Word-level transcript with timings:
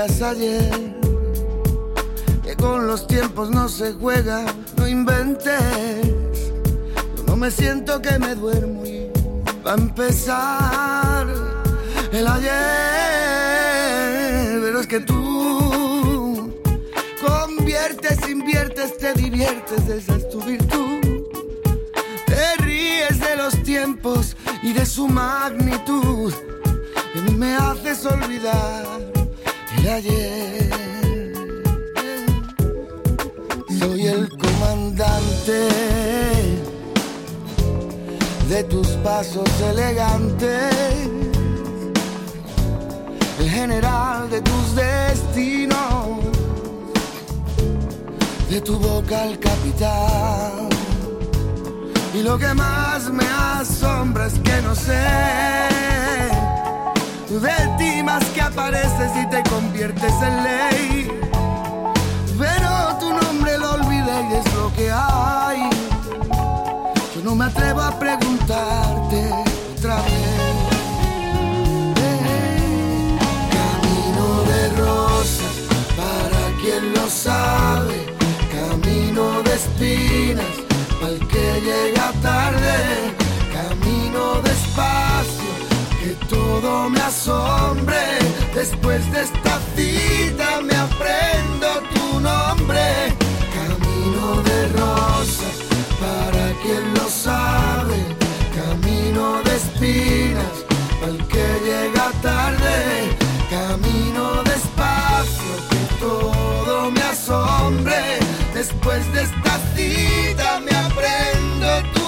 ayer. 0.00 0.96
Que 2.42 2.56
con 2.56 2.86
los 2.86 3.06
tiempos 3.06 3.50
no 3.50 3.68
se 3.68 3.92
juega, 3.92 4.46
no 4.78 4.88
inventes. 4.88 5.60
Yo 7.16 7.24
no 7.26 7.36
me 7.36 7.50
siento 7.50 8.00
que 8.00 8.18
me 8.18 8.34
duermo 8.34 8.86
y 8.86 9.10
va 9.64 9.72
a 9.72 9.74
empezar 9.74 11.26
el 12.12 12.26
ayer. 12.26 12.50
Pero 14.62 14.80
es 14.80 14.86
que 14.86 15.00
tú 15.00 16.50
conviertes, 17.20 18.26
inviertes, 18.26 18.96
te 18.96 19.12
diviertes, 19.12 19.86
esa 19.86 20.16
es 20.16 20.30
tu 20.30 20.40
virtud. 20.40 21.00
Te 22.26 22.56
ríes 22.62 23.20
de 23.20 23.36
los 23.36 23.62
tiempos 23.62 24.34
y 24.62 24.72
de 24.72 24.86
su 24.86 25.08
magnitud. 25.08 26.32
Y 27.14 27.32
me 27.32 27.54
haces 27.56 28.06
olvidar 28.06 29.09
ayer. 29.88 30.70
Soy 33.78 34.06
el 34.06 34.28
comandante 34.28 35.68
de 38.48 38.64
tus 38.64 38.88
pasos 39.04 39.48
elegantes, 39.70 41.08
el 43.38 43.50
general 43.50 44.28
de 44.28 44.40
tus 44.42 44.74
destinos, 44.74 46.18
de 48.50 48.60
tu 48.60 48.78
boca 48.78 49.22
al 49.22 49.38
capitán. 49.38 50.68
Y 52.12 52.22
lo 52.22 52.36
que 52.38 52.52
más 52.54 53.10
me 53.10 53.24
asombra 53.24 54.26
es 54.26 54.38
que 54.40 54.60
no 54.62 54.74
sé 54.74 55.89
de 57.38 57.76
ti 57.78 58.02
más 58.02 58.24
que 58.34 58.40
apareces 58.40 59.12
y 59.14 59.26
te 59.30 59.42
conviertes 59.48 60.12
en 60.20 60.42
ley. 60.42 61.20
Pero 62.36 62.96
tu 62.98 63.10
nombre 63.10 63.56
lo 63.56 63.74
olvidé 63.74 64.28
y 64.30 64.34
es 64.34 64.54
lo 64.54 64.72
que 64.74 64.90
hay. 64.90 65.70
Yo 67.14 67.22
no 67.22 67.36
me 67.36 67.44
atrevo 67.44 67.82
a 67.82 67.96
preguntarte 67.98 69.30
otra 69.76 69.96
vez. 69.96 70.50
Camino 73.58 74.42
de 74.50 74.68
rosas, 74.80 75.54
para 75.96 76.42
quien 76.60 76.92
lo 76.94 77.08
sabe. 77.08 78.06
Camino 78.50 79.42
de 79.42 79.54
espinas, 79.54 80.56
para 81.00 81.12
el 81.12 81.28
que 81.28 81.60
llega 81.60 82.12
tarde. 82.22 83.14
Camino 83.52 84.40
despacio, 84.42 85.49
que 86.00 86.16
todo 86.28 86.88
me 86.88 87.00
asombre. 87.00 88.18
Después 88.54 89.00
de 89.12 89.20
esta 89.22 89.60
cita 89.76 90.60
me 90.62 90.74
aprendo 90.74 91.68
tu 91.94 92.20
nombre. 92.20 93.14
Camino 93.58 94.42
de 94.48 94.68
rosas, 94.80 95.56
para 96.00 96.44
quien 96.62 96.94
lo 96.94 97.06
sabe. 97.08 97.98
Camino 98.60 99.42
de 99.44 99.56
espinas, 99.56 100.56
para 101.00 101.12
el 101.12 101.18
que 101.28 101.46
llega 101.68 102.10
tarde. 102.22 102.76
Camino 103.50 104.42
despacio, 104.44 105.54
que 105.70 105.82
todo 106.00 106.90
me 106.90 107.02
asombre. 107.02 108.00
Después 108.54 109.00
de 109.12 109.22
esta 109.22 109.52
cita 109.76 110.60
me 110.60 110.74
aprendo 110.76 111.68
tu 111.94 111.99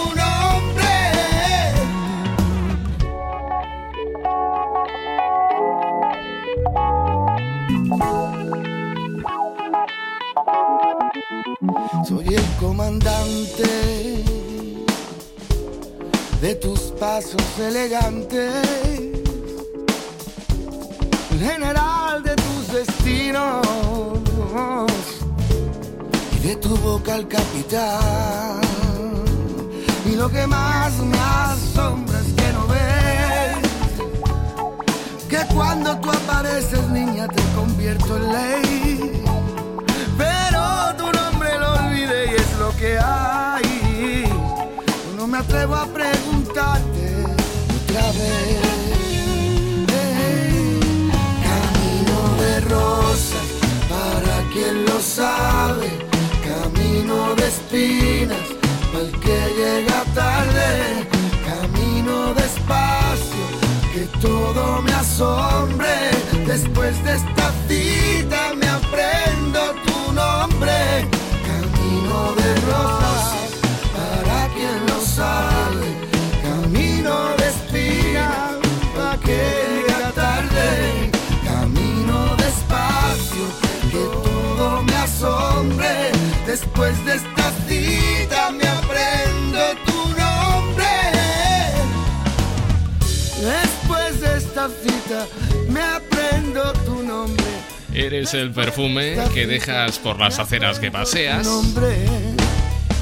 Soy 12.09 12.35
el 12.35 12.45
comandante 12.59 14.23
de 16.41 16.55
tus 16.57 16.81
pasos 16.99 17.43
elegantes, 17.59 18.53
el 21.31 21.39
general 21.39 22.23
de 22.23 22.35
tus 22.35 22.73
destinos 22.73 23.67
y 26.37 26.49
de 26.49 26.57
tu 26.57 26.77
boca 26.79 27.15
al 27.15 27.29
capitán. 27.29 28.61
Y 30.05 30.17
lo 30.17 30.29
que 30.29 30.47
más 30.47 30.99
me 30.99 31.19
asombra 31.19 32.19
es 32.21 32.33
que 32.33 32.53
no 32.53 32.67
ves 32.67 32.83
que 35.29 35.55
cuando 35.55 35.97
tú 35.99 36.11
apareces, 36.11 36.89
niña, 36.89 37.29
te 37.29 37.43
convierto 37.55 38.17
en 38.17 38.33
ley. 38.33 39.23
Tu 40.99 41.11
nombre 41.11 41.59
lo 41.59 41.73
olvidé 41.75 42.27
y 42.33 42.35
es 42.35 42.59
lo 42.59 42.71
que 42.77 42.99
hay. 42.99 44.25
No 45.17 45.27
me 45.27 45.39
atrevo 45.39 45.75
a 45.77 45.87
preguntarte 45.87 47.25
otra 47.79 48.07
vez. 48.19 48.61
Camino 51.49 52.19
de 52.43 52.61
rosas, 52.75 53.47
para 53.89 54.35
quien 54.53 54.85
lo 54.85 55.01
sabe. 55.01 55.89
Camino 56.51 57.35
de 57.37 57.47
espinas, 57.47 58.47
para 58.93 59.05
el 59.05 59.13
que 59.21 59.39
llega 59.61 60.05
tarde. 60.15 61.09
Camino 61.51 62.35
despacio, 62.35 63.45
que 63.93 64.05
todo 64.21 64.83
me 64.83 64.93
asombre. 64.93 66.11
Después 66.47 67.03
de 67.05 67.13
esta 67.15 67.53
cita 67.69 68.55
me 68.55 68.69
aprendo 68.69 69.22
Camino 70.63 72.35
de 72.37 72.55
rosas, 72.71 73.51
para 73.97 74.49
quien 74.55 74.87
lo 74.87 75.01
sabe. 75.01 75.87
Camino 76.41 77.15
de 77.37 77.49
espinas, 77.49 78.59
para 78.95 79.17
que 79.19 79.85
llega 79.89 80.13
tarde. 80.13 81.11
Camino 81.45 82.37
despacio, 82.37 83.45
que 83.91 83.91
todo 83.91 84.83
me 84.83 84.95
asombre. 84.95 86.13
Después 86.47 87.05
de 87.07 87.17
esta 87.17 87.51
cita 87.69 88.51
me 88.53 88.69
aprendo 88.69 89.61
tu 89.85 89.99
nombre. 90.23 90.93
Después 93.41 94.21
de 94.21 94.37
esta 94.39 94.69
cita 94.69 95.27
me 95.69 95.81
aprendo 95.81 96.73
tu 96.85 97.03
nombre. 97.03 97.42
Eres 97.95 98.33
el 98.33 98.53
perfume 98.53 99.17
que 99.35 99.47
dejas 99.47 99.99
por 99.99 100.19
las 100.19 100.39
aceras 100.39 100.79
que 100.79 100.91
paseas. 100.91 101.47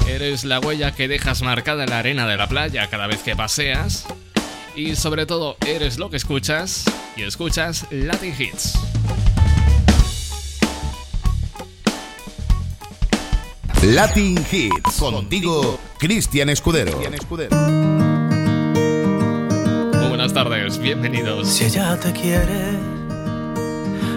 Eres 0.07 0.43
la 0.43 0.59
huella 0.59 0.93
que 0.93 1.07
dejas 1.07 1.41
marcada 1.41 1.85
en 1.85 1.91
la 1.91 1.99
arena 1.99 2.27
de 2.27 2.35
la 2.35 2.47
playa 2.47 2.87
cada 2.89 3.07
vez 3.07 3.23
que 3.23 3.35
paseas. 3.35 4.05
Y 4.75 4.95
sobre 4.95 5.25
todo, 5.25 5.55
eres 5.65 5.97
lo 5.97 6.09
que 6.09 6.17
escuchas 6.17 6.83
y 7.15 7.23
escuchas 7.23 7.85
Latin 7.89 8.35
Hits. 8.37 8.77
Latin 13.83 14.45
Hits. 14.51 14.97
Contigo, 14.99 15.79
Cristian 15.97 16.49
Escudero. 16.49 16.99
Muy 19.93 20.07
buenas 20.07 20.33
tardes, 20.33 20.77
bienvenidos. 20.77 21.47
Si 21.47 21.65
ella 21.65 21.97
te 21.99 22.11
quiere, 22.11 23.00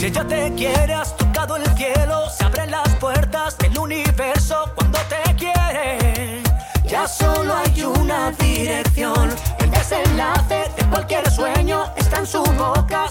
Si 0.00 0.06
ella 0.06 0.24
te 0.26 0.50
quiere, 0.54 0.94
has 0.94 1.14
tocado 1.14 1.56
el 1.56 1.76
cielo, 1.76 2.30
se 2.30 2.42
abren 2.46 2.70
las 2.70 2.88
puertas 2.94 3.58
del 3.58 3.76
universo 3.76 4.72
cuando 4.74 4.98
te 5.10 5.34
quiere. 5.34 6.42
Ya 6.86 7.06
solo 7.06 7.54
hay 7.54 7.82
una 7.82 8.30
dirección, 8.30 9.28
el 9.58 9.70
desenlace 9.70 10.70
de 10.74 10.86
cualquier 10.88 11.30
sueño 11.30 11.84
está 11.98 12.20
en 12.20 12.26
su 12.26 12.42
boca. 12.42 13.10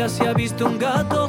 Vidas 0.00 0.12
se 0.12 0.26
ha 0.26 0.32
visto 0.32 0.66
un 0.66 0.78
gato 0.78 1.19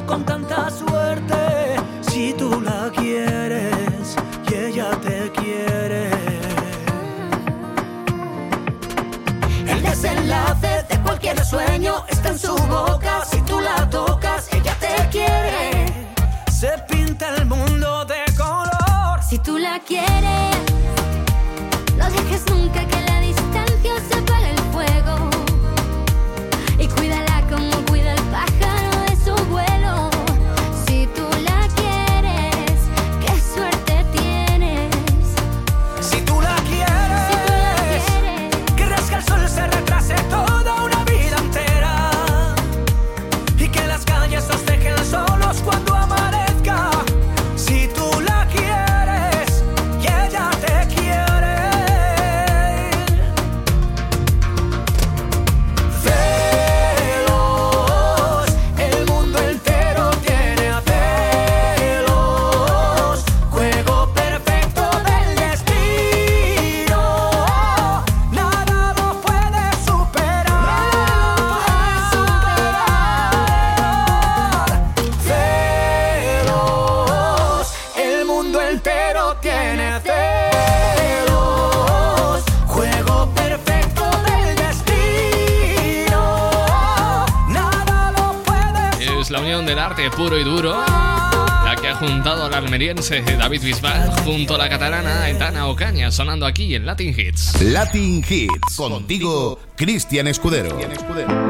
almeriense 92.82 93.22
David 93.38 93.62
Bisbal 93.62 94.10
junto 94.24 94.56
a 94.56 94.58
la 94.58 94.68
catalana 94.68 95.22
Aitana 95.22 95.68
Ocaña 95.68 96.10
sonando 96.10 96.46
aquí 96.46 96.74
en 96.74 96.84
Latin 96.84 97.14
Hits. 97.16 97.62
Latin 97.62 98.24
Hits. 98.28 98.76
Contigo, 98.76 99.60
Cristian 99.76 100.26
Escudero. 100.26 100.76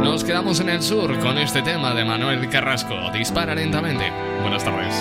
Nos 0.02 0.24
quedamos 0.24 0.60
en 0.60 0.68
el 0.68 0.82
sur 0.82 1.18
con 1.20 1.38
este 1.38 1.62
tema 1.62 1.94
de 1.94 2.04
Manuel 2.04 2.50
Carrasco. 2.50 2.94
Dispara 3.14 3.54
lentamente. 3.54 4.12
Buenas 4.42 4.62
tardes. 4.62 4.94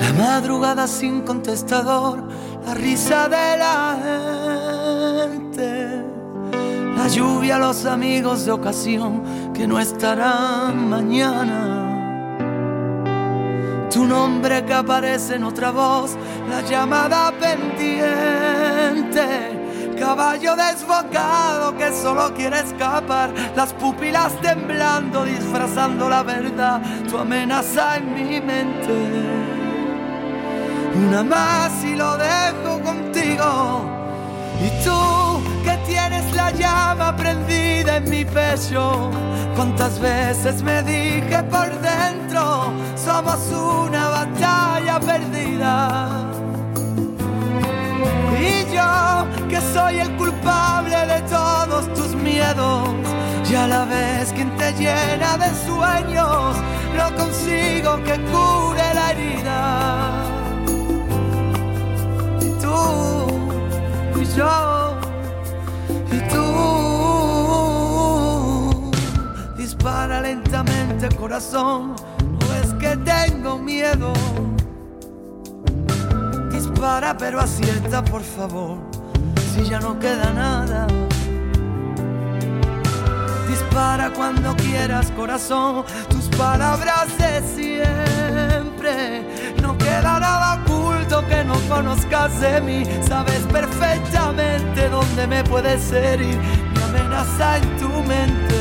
La 0.00 0.12
madrugada 0.12 0.86
sin 0.86 1.22
contestador, 1.22 2.22
la 2.64 2.74
risa 2.74 3.28
de 3.28 3.58
la 3.58 4.11
lluvia, 7.12 7.58
los 7.58 7.84
amigos 7.84 8.46
de 8.46 8.52
ocasión 8.52 9.52
que 9.52 9.66
no 9.66 9.78
estarán 9.78 10.88
mañana. 10.88 11.88
Tu 13.90 14.06
nombre 14.06 14.64
que 14.64 14.72
aparece 14.72 15.34
en 15.36 15.44
otra 15.44 15.70
voz, 15.70 16.16
la 16.48 16.62
llamada 16.62 17.30
pendiente, 17.32 19.26
caballo 19.98 20.56
desbocado 20.56 21.76
que 21.76 21.92
solo 21.92 22.32
quiere 22.34 22.60
escapar, 22.60 23.30
las 23.54 23.74
pupilas 23.74 24.32
temblando, 24.40 25.24
disfrazando 25.24 26.08
la 26.08 26.22
verdad, 26.22 26.80
tu 27.08 27.18
amenaza 27.18 27.98
en 27.98 28.14
mi 28.14 28.40
mente. 28.40 28.94
Una 31.06 31.22
más 31.22 31.84
y 31.84 31.94
lo 31.94 32.16
dejo 32.16 32.80
contigo. 32.82 33.84
Y 34.64 34.68
tú 34.84 35.11
llama 36.58 37.16
prendida 37.16 37.96
en 37.96 38.10
mi 38.10 38.24
pecho. 38.24 39.10
Cuántas 39.56 39.98
veces 40.00 40.62
me 40.62 40.82
dije 40.82 41.42
por 41.44 41.68
dentro, 41.80 42.72
somos 42.96 43.38
una 43.50 44.08
batalla 44.08 45.00
perdida. 45.00 46.08
Y 48.40 48.74
yo 48.74 49.26
que 49.48 49.60
soy 49.74 49.98
el 50.00 50.16
culpable 50.16 50.96
de 51.06 51.20
todos 51.22 51.92
tus 51.94 52.14
miedos. 52.14 52.88
Y 53.50 53.54
a 53.54 53.66
la 53.66 53.84
vez 53.84 54.32
quien 54.32 54.56
te 54.56 54.72
llena 54.72 55.36
de 55.36 55.50
sueños, 55.66 56.56
no 56.96 57.16
consigo 57.16 58.02
que 58.02 58.18
cure 58.32 58.94
la 58.94 59.10
herida 59.10 60.32
y 62.40 62.50
tú 62.60 64.20
y 64.20 64.24
yo 64.36 64.91
y 66.12 66.20
tú 66.28 66.42
dispara 69.56 70.20
lentamente 70.20 71.08
corazón. 71.16 71.96
No 72.20 72.54
es 72.62 72.72
que 72.74 72.96
tengo 72.98 73.58
miedo. 73.58 74.12
Dispara 76.50 77.16
pero 77.16 77.40
acierta 77.40 78.04
por 78.04 78.22
favor. 78.22 78.78
Si 79.54 79.64
ya 79.64 79.80
no 79.80 79.98
queda 79.98 80.32
nada. 80.32 80.86
Dispara 83.48 84.10
cuando 84.10 84.54
quieras, 84.56 85.10
corazón, 85.12 85.84
tus 86.08 86.28
palabras 86.36 87.06
de 87.18 87.42
siempre. 87.56 89.24
No 89.62 89.76
queda 89.78 90.20
nada 90.20 90.62
que 91.20 91.44
no 91.44 91.56
conozcas 91.68 92.40
de 92.40 92.60
mí. 92.62 92.84
Sabes 93.06 93.40
perfectamente 93.52 94.88
dónde 94.88 95.26
me 95.26 95.44
puedes 95.44 95.92
herir. 95.92 96.38
Mi 96.72 96.82
amenaza 96.82 97.58
en 97.58 97.76
tu 97.76 97.88
mente. 98.04 98.60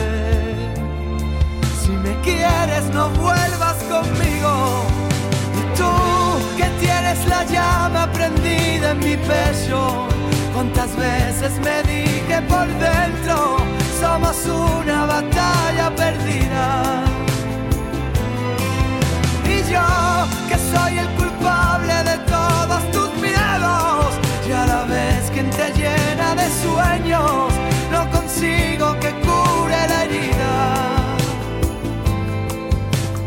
Si 1.82 1.92
me 1.92 2.14
quieres, 2.22 2.84
no 2.94 3.10
vuelvas 3.12 3.78
conmigo. 3.90 4.84
Y 5.60 5.78
tú 5.78 5.92
que 6.58 6.68
tienes 6.82 7.26
la 7.28 7.46
llama 7.46 8.12
prendida 8.12 8.92
en 8.92 9.00
mi 9.00 9.16
pecho. 9.16 10.08
Cuántas 10.54 10.94
veces 10.98 11.54
me 11.64 11.82
dije 11.84 12.42
por 12.50 12.68
dentro, 12.68 13.58
somos 14.02 14.36
una 14.46 15.06
batalla 15.06 15.90
perdida. 15.96 17.04
Y 19.46 19.72
yo 19.72 19.88
que 20.50 20.58
soy 20.74 20.98
el 20.98 21.08
culpable 21.16 22.04
gente 25.42 25.74
llena 25.76 26.36
de 26.36 26.48
sueños, 26.62 27.52
no 27.92 28.02
consigo 28.12 28.94
que 29.00 29.10
cure 29.26 29.88
la 29.92 30.04
herida. 30.04 30.54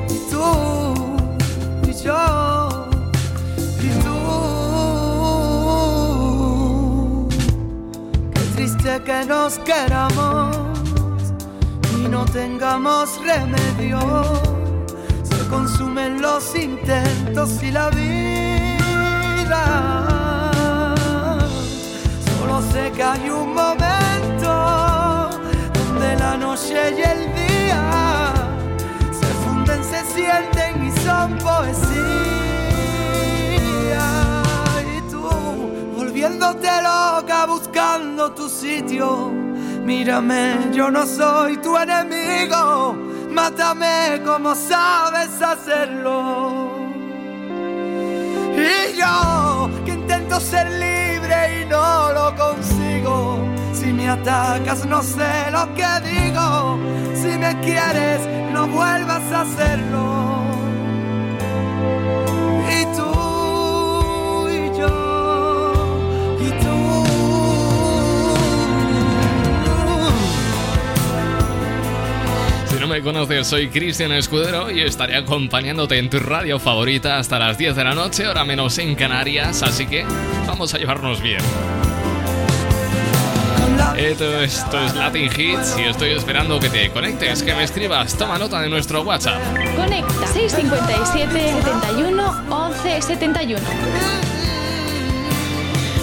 Y 0.09 0.19
tú 0.31 0.47
y 1.89 1.91
yo 2.05 2.87
y 3.83 3.89
tú. 4.05 4.19
Qué 8.35 8.43
triste 8.55 8.93
que 9.05 9.19
nos 9.27 9.59
queramos 9.59 10.57
y 11.99 12.01
no 12.09 12.25
tengamos 12.27 13.21
remedio. 13.25 13.99
Se 15.25 15.39
consumen 15.49 16.23
los 16.23 16.55
intentos 16.55 17.61
y 17.63 17.73
la 17.73 17.91
vida. 17.91 19.94
Hay 23.15 23.31
un 23.31 23.55
momento 23.55 24.51
donde 25.73 26.17
la 26.17 26.37
noche 26.37 26.95
y 26.99 27.01
el 27.01 27.35
día 27.35 28.33
se 29.13 29.27
funden, 29.43 29.83
se 29.85 30.05
sienten 30.15 30.85
y 30.85 30.91
son 31.01 31.39
poesía. 31.39 31.95
Y 34.97 35.01
tú, 35.11 35.29
volviéndote 35.97 36.69
loca, 36.83 37.47
buscando 37.47 38.33
tu 38.33 38.49
sitio. 38.49 39.31
Mírame, 39.85 40.71
yo 40.73 40.91
no 40.91 41.07
soy 41.07 41.57
tu 41.59 41.77
enemigo. 41.77 42.97
Mátame 43.31 44.23
como 44.25 44.55
sabes 44.55 45.41
hacerlo. 45.41 46.73
Y 48.57 48.97
yo, 48.97 49.69
que 49.85 49.93
intento 49.93 50.41
ser 50.41 50.69
libre 50.71 51.63
y 51.63 51.65
no 51.67 52.13
lo 52.13 52.35
consigo. 52.37 52.74
Si 53.73 53.93
me 53.93 54.09
atacas 54.09 54.87
no 54.87 55.03
sé 55.03 55.51
lo 55.51 55.75
que 55.75 55.87
digo. 56.09 56.79
Si 57.15 57.39
me 57.39 57.61
quieres 57.61 58.21
no 58.53 58.67
vuelvas 58.67 59.23
a 59.33 59.43
hacerlo. 59.43 60.43
Y 62.71 62.85
tú 62.97 64.49
y 64.49 64.79
yo 64.79 66.37
y 66.41 66.51
tú. 66.63 67.05
Si 72.69 72.81
no 72.81 72.87
me 72.87 73.03
conoces, 73.03 73.47
soy 73.47 73.69
Cristian 73.69 74.13
Escudero 74.13 74.71
y 74.71 74.81
estaré 74.81 75.17
acompañándote 75.17 75.99
en 75.99 76.09
tu 76.09 76.21
radio 76.21 76.59
favorita 76.59 77.19
hasta 77.19 77.39
las 77.39 77.59
10 77.59 77.77
de 77.77 77.85
la 77.85 77.95
noche, 77.95 78.27
hora 78.27 78.45
menos 78.45 78.79
en 78.79 78.95
Canarias, 78.95 79.63
así 79.63 79.87
que 79.87 80.07
vamos 80.47 80.73
a 80.73 80.79
llevarnos 80.79 81.21
bien. 81.21 81.43
Esto, 83.97 84.41
esto 84.41 84.81
es 84.81 84.95
Latin 84.97 85.31
Hits 85.37 85.77
y 85.79 85.83
estoy 85.83 86.11
esperando 86.11 86.59
que 86.59 86.69
te 86.69 86.91
conectes, 86.91 87.45
que 87.45 87.55
me 87.55 87.63
escribas. 87.63 88.17
Toma 88.19 88.39
nota 88.39 88.61
de 88.61 88.69
nuestro 88.69 89.03
WhatsApp. 89.03 89.41
Conecta 89.77 90.27
657 90.27 91.63
71 91.63 92.45
11 92.51 93.03
71. 93.03 93.61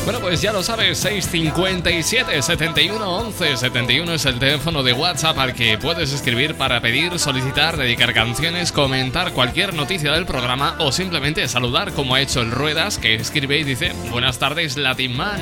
Bueno, 0.05 0.19
pues 0.19 0.41
ya 0.41 0.53
lo 0.53 0.63
sabes, 0.63 0.97
657 0.99 2.41
71 2.41 3.17
11 3.17 3.57
71 3.57 4.13
es 4.13 4.25
el 4.25 4.39
teléfono 4.39 4.83
de 4.83 4.93
WhatsApp 4.93 5.37
al 5.37 5.53
que 5.53 5.77
puedes 5.77 6.13
escribir 6.13 6.55
para 6.55 6.81
pedir, 6.81 7.19
solicitar, 7.19 7.77
dedicar 7.77 8.13
canciones, 8.13 8.71
comentar 8.71 9.33
cualquier 9.33 9.73
noticia 9.73 10.13
del 10.13 10.25
programa 10.25 10.75
o 10.79 10.91
simplemente 10.91 11.47
saludar 11.47 11.91
como 11.91 12.15
ha 12.15 12.21
hecho 12.21 12.41
el 12.41 12.51
Ruedas 12.51 12.97
que 12.97 13.15
escribe 13.15 13.59
y 13.59 13.63
dice 13.63 13.91
Buenas 14.09 14.39
tardes 14.39 14.77
Latin 14.77 15.15
Man. 15.15 15.39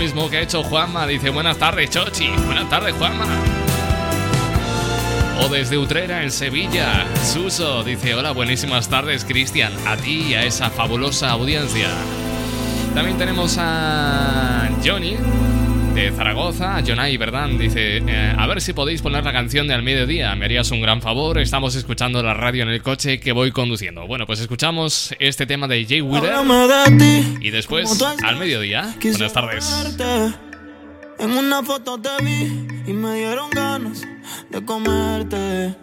Mismo 0.00 0.30
que 0.30 0.38
ha 0.38 0.40
hecho 0.40 0.62
Juanma, 0.62 1.06
dice 1.06 1.28
Buenas 1.28 1.58
tardes 1.58 1.90
Chochi, 1.90 2.30
buenas 2.46 2.70
tardes 2.70 2.94
Juanma. 2.94 3.26
O 5.42 5.48
desde 5.50 5.76
Utrera, 5.76 6.22
en 6.22 6.30
Sevilla, 6.30 7.06
Suso 7.22 7.84
dice, 7.84 8.14
hola, 8.14 8.30
buenísimas 8.30 8.88
tardes, 8.88 9.26
Cristian, 9.26 9.74
a 9.86 9.98
ti 9.98 10.28
y 10.30 10.34
a 10.34 10.44
esa 10.44 10.70
fabulosa 10.70 11.30
audiencia. 11.32 11.88
También 12.94 13.18
tenemos 13.18 13.58
a 13.58 14.70
Johnny, 14.82 15.18
Zaragoza, 16.08 16.82
Jonay 16.86 17.18
Verdán, 17.18 17.58
dice, 17.58 17.98
eh, 17.98 18.34
a 18.36 18.46
ver 18.46 18.62
si 18.62 18.72
podéis 18.72 19.02
poner 19.02 19.22
la 19.22 19.32
canción 19.32 19.68
de 19.68 19.74
Al 19.74 19.82
Mediodía, 19.82 20.34
me 20.34 20.46
harías 20.46 20.70
un 20.70 20.80
gran 20.80 21.02
favor, 21.02 21.38
estamos 21.38 21.74
escuchando 21.74 22.22
la 22.22 22.32
radio 22.32 22.62
en 22.62 22.70
el 22.70 22.82
coche 22.82 23.20
que 23.20 23.32
voy 23.32 23.52
conduciendo. 23.52 24.06
Bueno, 24.06 24.26
pues 24.26 24.40
escuchamos 24.40 25.14
este 25.18 25.44
tema 25.44 25.68
de 25.68 25.84
Jay 25.84 26.00
Wheeler 26.00 26.36
y 27.40 27.50
después 27.50 28.02
Al 28.24 28.38
Mediodía. 28.38 28.94
Buenas 29.02 29.32
tardes. 29.32 29.96
En 31.18 31.32
una 31.32 31.62
foto 31.62 32.00
te 32.00 32.24
vi 32.24 32.66
y 32.86 32.92
me 32.94 33.16
dieron 33.16 33.50
ganas 33.50 34.00
de 34.48 34.64
comerte. 34.64 35.76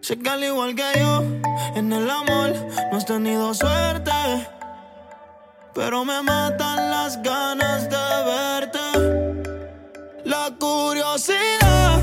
Sé 0.00 0.18
que 0.18 0.30
al 0.30 0.44
igual 0.44 0.76
que 0.76 1.00
yo, 1.00 1.24
en 1.74 1.92
el 1.92 2.08
amor 2.08 2.54
no 2.92 2.96
has 2.96 3.06
tenido 3.06 3.52
suerte. 3.54 4.12
Pero 5.74 6.04
me 6.04 6.22
matan 6.22 6.90
las 6.90 7.20
ganas 7.22 7.88
de 7.90 7.96
verte. 7.96 9.11
La 10.24 10.52
curiosidad 10.58 12.00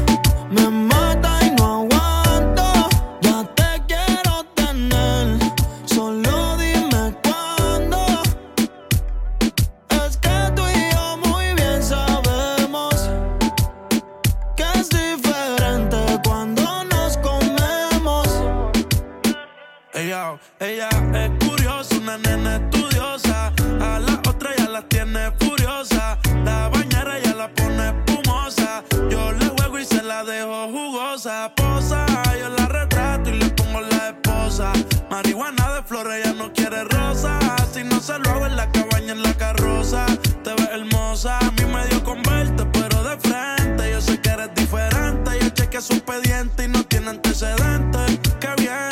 ves 41.24 41.26
a 41.26 41.52
mí 41.52 41.66
me 41.66 41.86
dio 41.88 42.04
con 42.04 42.22
verte, 42.24 42.66
pero 42.72 43.04
de 43.04 43.18
frente. 43.18 43.92
Yo 43.92 44.02
sé 44.02 44.22
que 44.22 44.30
eres 44.30 44.54
diferente. 44.56 45.32
Yo 45.42 45.50
chequeé 45.50 45.82
su 45.82 45.94
expediente 45.94 46.66
y 46.66 46.68
no 46.68 46.84
tiene 46.84 47.10
antecedentes. 47.10 48.20
Qué 48.40 48.50
bien 48.58 48.90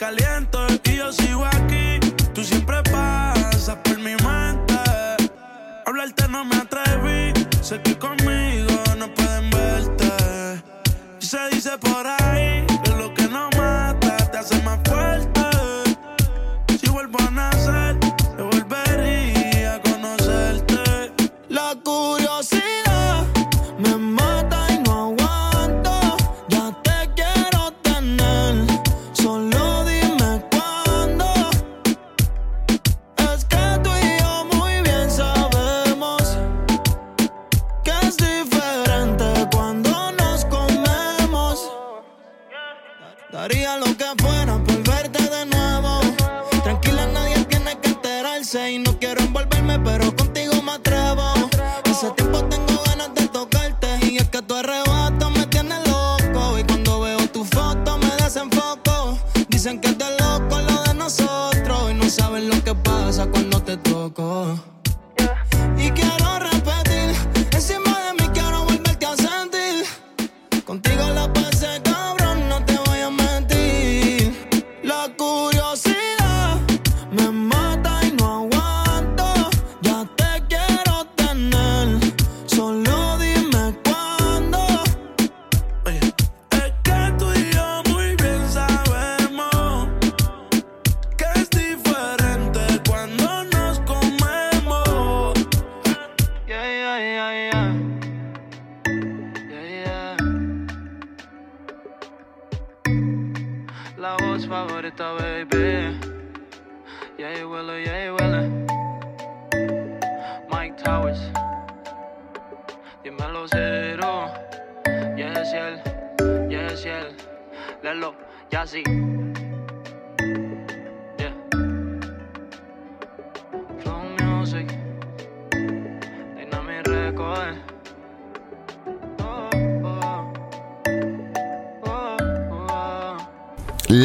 caliento 0.00 0.66
y 0.84 0.96
yo 0.96 1.12
sigo 1.12 1.44
aquí. 1.44 2.00
Tú 2.34 2.42
siempre 2.42 2.82
pasas 2.90 3.76
por 3.84 3.98
mi 3.98 4.14
mente. 4.16 4.74
Hablarte 5.84 6.26
no 6.28 6.44
me 6.44 6.56
atreví. 6.56 7.34
Sé 7.60 7.82
que 7.82 7.99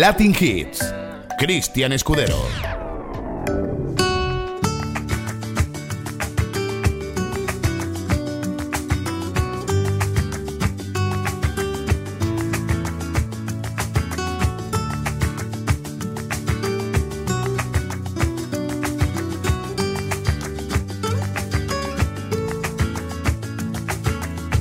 Latin 0.08 0.36
Hits. 0.40 0.94
Cristian 1.40 1.92
Escudero. 1.92 2.38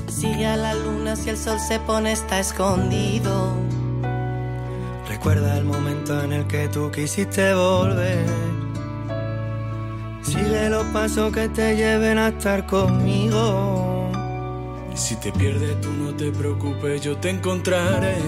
Sigue 0.09 0.47
a 0.47 0.57
la 0.57 0.73
luna 0.73 1.17
si 1.17 1.29
el 1.29 1.37
sol 1.37 1.61
se 1.61 1.79
pone 1.81 2.13
está 2.13 2.41
escondido. 2.41 3.64
Recuerda 5.25 5.57
el 5.57 5.65
momento 5.65 6.23
en 6.23 6.35
el 6.35 6.47
que 6.47 6.69
tú 6.69 6.91
quisiste 6.91 7.55
volver. 7.55 8.27
Sigue 10.21 10.69
los 10.69 10.85
pasos 10.89 11.33
que 11.33 11.49
te 11.49 11.75
lleven 11.75 12.19
a 12.19 12.29
estar 12.29 12.67
conmigo. 12.67 14.13
Y 14.93 14.97
si 14.99 15.17
te 15.17 15.33
pierdes 15.33 15.81
tú 15.81 15.91
no 15.93 16.15
te 16.15 16.31
preocupes, 16.31 17.01
yo 17.01 17.17
te 17.17 17.31
encontraré. 17.31 18.19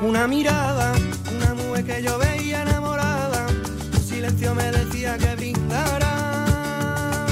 Una 0.00 0.26
mirada, 0.26 0.94
una 1.36 1.52
mujer 1.52 1.84
que 1.84 2.02
yo 2.02 2.16
veía 2.16 2.62
enamorada. 2.62 3.48
Tu 3.92 3.98
silencio 3.98 4.54
me 4.54 4.72
decía 4.72 5.18
que 5.18 5.36
brindara. 5.36 7.26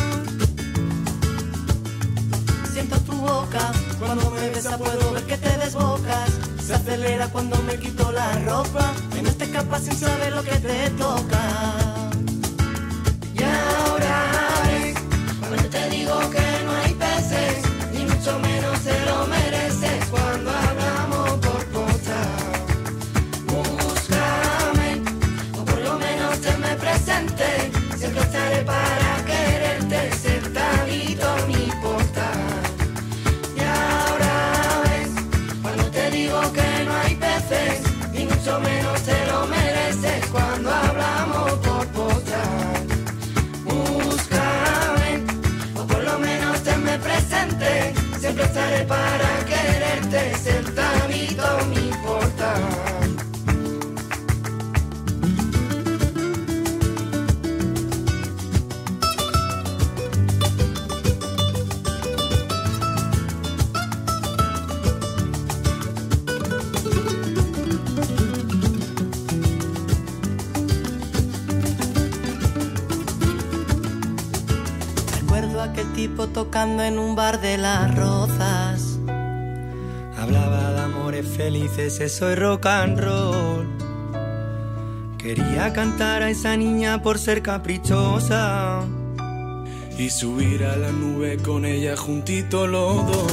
Siento 2.74 3.00
tu 3.00 3.12
boca, 3.12 3.72
cuando 3.98 4.30
me 4.32 4.50
besa 4.50 4.76
puedo 4.76 5.14
ver 5.14 5.24
que 5.24 5.38
te 5.38 5.56
desbocas. 5.56 6.45
Se 6.66 6.74
acelera 6.74 7.29
cuando 7.29 7.57
me 7.62 7.79
quito 7.79 8.11
la 8.11 8.33
ropa. 8.40 8.92
Que 9.14 9.22
no 9.22 9.33
te 9.33 9.44
escapas 9.44 9.83
sin 9.85 9.94
saber 9.94 10.33
lo 10.33 10.42
que 10.42 10.57
te 10.57 10.90
toca. 10.98 11.56
Tipo 75.96 76.26
tocando 76.26 76.82
en 76.82 76.98
un 76.98 77.16
bar 77.16 77.40
de 77.40 77.56
las 77.56 77.94
rozas. 77.94 78.98
Hablaba 80.18 80.72
de 80.72 80.80
amores 80.80 81.26
felices, 81.26 82.00
eso 82.00 82.30
es 82.30 82.38
rock 82.38 82.66
and 82.66 83.00
roll. 83.00 83.66
Quería 85.16 85.72
cantar 85.72 86.22
a 86.22 86.28
esa 86.28 86.54
niña 86.54 87.02
por 87.02 87.18
ser 87.18 87.42
caprichosa. 87.42 88.82
Y 89.96 90.11
subir 90.11 90.66
a 90.66 90.76
la 90.76 90.92
nube 90.92 91.38
con 91.38 91.64
ella 91.64 91.96
juntito 91.96 92.66
los 92.66 93.06
dos. 93.06 93.32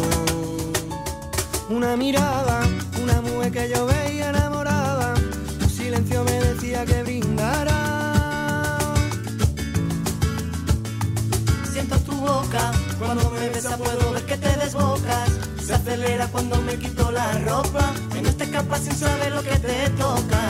Una 1.69 1.97
mirada, 1.97 2.61
una 3.03 3.19
mujer 3.19 3.51
que 3.51 3.69
yo 3.75 3.85
veía 3.87 4.29
enamorada. 4.29 5.15
Tu 5.59 5.67
silencio 5.67 6.23
me 6.23 6.39
decía 6.39 6.85
que 6.85 7.03
brindara. 7.03 7.82
Boca, 12.23 12.71
cuando 12.99 13.29
me 13.31 13.49
besa 13.49 13.77
puedo 13.77 14.11
ver 14.13 14.25
que 14.25 14.37
te 14.37 14.51
desbocas. 14.57 15.29
Se 15.65 15.73
acelera 15.73 16.27
cuando 16.27 16.61
me 16.61 16.75
quito 16.77 17.11
la 17.11 17.31
ropa, 17.39 17.93
que 18.11 18.21
no 18.21 18.33
te 18.33 18.43
escapas 18.45 18.81
sin 18.81 18.95
saber 18.95 19.31
lo 19.31 19.43
que 19.43 19.57
te 19.67 19.89
toca. 19.91 20.43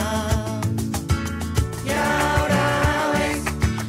Y 1.86 1.90
ahora 1.90 2.64
ves, 3.14 3.42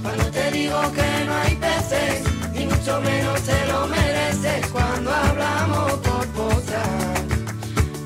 cuando 0.03 0.25
te 0.25 0.51
digo 0.51 0.79
que 0.97 1.25
no 1.25 1.33
hay 1.43 1.55
peces, 1.55 2.23
ni 2.53 2.65
mucho 2.65 3.01
menos 3.01 3.41
te 3.41 3.67
lo 3.71 3.87
mereces. 3.87 4.67
Cuando 4.71 5.13
hablamos 5.13 5.91
por 6.07 6.25
posar, 6.37 7.15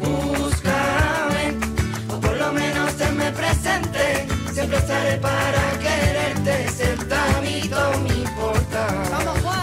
búscame, 0.04 1.46
o 2.14 2.20
por 2.20 2.36
lo 2.38 2.52
menos 2.54 2.94
tenme 2.96 3.32
presente. 3.32 4.28
Siempre 4.54 4.78
estaré 4.78 5.18
para 5.18 5.69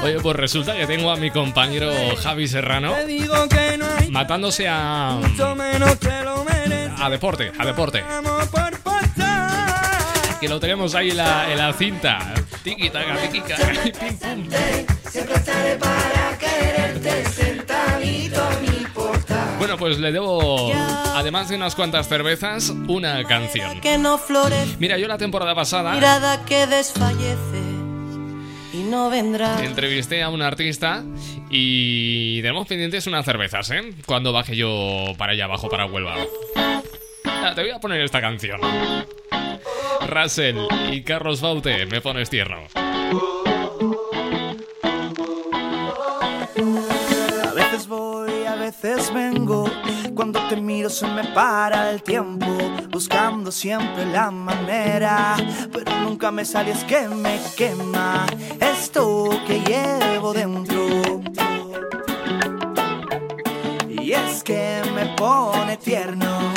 Oye, 0.07 0.21
pues 0.21 0.37
resulta 0.37 0.77
que 0.77 0.87
tengo 0.87 1.11
a 1.11 1.17
mi 1.17 1.33
compañero 1.33 1.91
Javi 2.23 2.47
Serrano 2.47 2.95
matándose 4.11 4.69
a. 4.69 5.19
a 6.99 7.11
deporte, 7.11 7.51
a 7.59 7.67
deporte. 7.67 8.05
Que 10.39 10.49
lo 10.49 10.61
tenemos 10.61 10.95
ahí 10.95 11.11
en 11.11 11.17
la, 11.17 11.51
en 11.51 11.59
la 11.59 11.73
cinta. 11.73 12.35
Tiki 12.63 12.89
taka, 12.89 13.17
tiki 13.17 13.41
pim 13.41 14.17
pum. 14.17 14.49
Siempre 15.11 15.35
estaré 15.35 15.75
para 15.77 16.39
quererte, 16.39 17.25
sentadito 17.25 18.41
a 18.41 18.51
mi 18.61 18.87
portal. 18.95 19.57
Bueno, 19.59 19.77
pues 19.77 19.99
le 19.99 20.13
debo, 20.13 20.73
además 21.17 21.49
de 21.49 21.57
unas 21.57 21.75
cuantas 21.75 22.07
cervezas, 22.09 22.71
una 22.87 23.25
canción. 23.25 23.81
Mira, 24.79 24.99
yo 24.99 25.09
la 25.09 25.19
temporada 25.19 25.53
pasada 25.57 25.95
mirada 25.95 26.45
que 26.45 26.69
desfallece 26.69 27.66
y 28.77 28.83
no 28.85 29.09
vendrá. 29.09 29.65
entrevisté 29.65 30.23
a 30.23 30.29
un 30.29 30.43
artista 30.43 31.03
y 31.51 32.41
tenemos 32.43 32.67
pendientes 32.67 33.07
unas 33.07 33.25
cervezas, 33.25 33.71
¿eh? 33.71 33.81
Cuando 34.05 34.33
baje 34.33 34.57
yo 34.57 35.13
para 35.17 35.33
allá 35.33 35.45
abajo, 35.45 35.69
para 35.69 35.87
Huelva. 35.87 36.17
Ah, 37.25 37.53
te 37.55 37.63
voy 37.63 37.71
a 37.71 37.81
poner 37.81 38.01
esta 38.03 38.21
canción. 38.21 38.61
Russell 40.09 40.59
y 40.93 41.03
Carlos 41.03 41.41
Baute, 41.41 41.87
me 41.87 42.01
pones 42.01 42.29
tierno. 42.29 42.67
Veces 48.67 49.15
vengo. 49.15 49.65
Cuando 50.15 50.41
te 50.49 50.57
miro 50.57 50.91
se 50.91 51.07
me 51.07 51.23
para 51.29 51.91
el 51.91 52.03
tiempo. 52.03 52.47
Buscando 52.91 53.53
siempre 53.53 54.05
la 54.07 54.31
manera. 54.33 55.37
Pero 55.73 55.93
nunca 56.01 56.33
me 56.33 56.45
sale, 56.45 56.73
es 56.73 56.83
que 56.83 57.07
me 57.09 57.39
quema 57.57 58.27
esto 58.61 59.29
que 59.47 59.61
llevo 59.61 60.33
dentro. 60.33 61.23
Y 63.89 64.13
es 64.13 64.43
que 64.43 64.83
me 64.95 65.07
pone 65.17 65.77
tierno. 65.77 66.56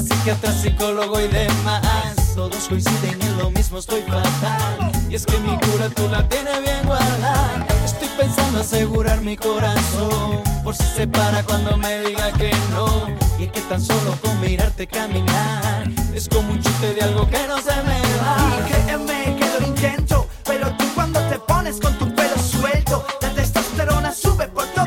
Psiquiatra, 0.00 0.52
psicólogo 0.52 1.20
y 1.20 1.28
demás. 1.28 2.34
Todos 2.34 2.68
coinciden 2.68 3.20
en 3.20 3.38
lo 3.38 3.50
mismo, 3.50 3.78
estoy 3.78 4.02
fatal. 4.02 4.92
Y 5.10 5.14
es 5.14 5.26
que 5.26 5.38
mi 5.38 5.56
cura 5.58 5.88
tú 5.94 6.08
la 6.08 6.26
tienes 6.28 6.62
bien 6.62 6.86
guardada. 6.86 7.66
Estoy 7.84 8.08
pensando 8.16 8.60
asegurar 8.60 9.20
mi 9.20 9.36
corazón. 9.36 10.40
Por 10.64 10.74
si 10.74 10.84
se 10.84 11.06
para 11.06 11.42
cuando 11.42 11.76
me 11.76 12.00
diga 12.00 12.32
que 12.32 12.50
no. 12.70 13.08
Y 13.38 13.44
es 13.44 13.52
que 13.52 13.60
tan 13.62 13.80
solo 13.82 14.16
con 14.22 14.40
mirarte 14.40 14.86
caminar. 14.86 15.88
Es 16.14 16.28
como 16.28 16.52
un 16.52 16.62
chute 16.62 16.94
de 16.94 17.02
algo 17.02 17.28
que 17.28 17.46
no 17.46 17.58
se 17.58 17.76
me 17.82 18.00
va. 18.20 18.58
Y 18.58 18.72
créeme 18.72 19.36
que 19.36 19.60
lo 19.60 19.66
intento, 19.66 20.26
pero 20.44 20.70
tú 20.76 20.84
cuando 20.94 21.20
te 21.28 21.38
pones 21.38 21.78
con 21.80 21.92
tu 21.98 22.14
pelo 22.14 22.36
suelto, 22.38 23.04
la 23.20 23.30
testosterona 23.30 24.12
sube 24.14 24.48
por 24.48 24.66
todo 24.68 24.79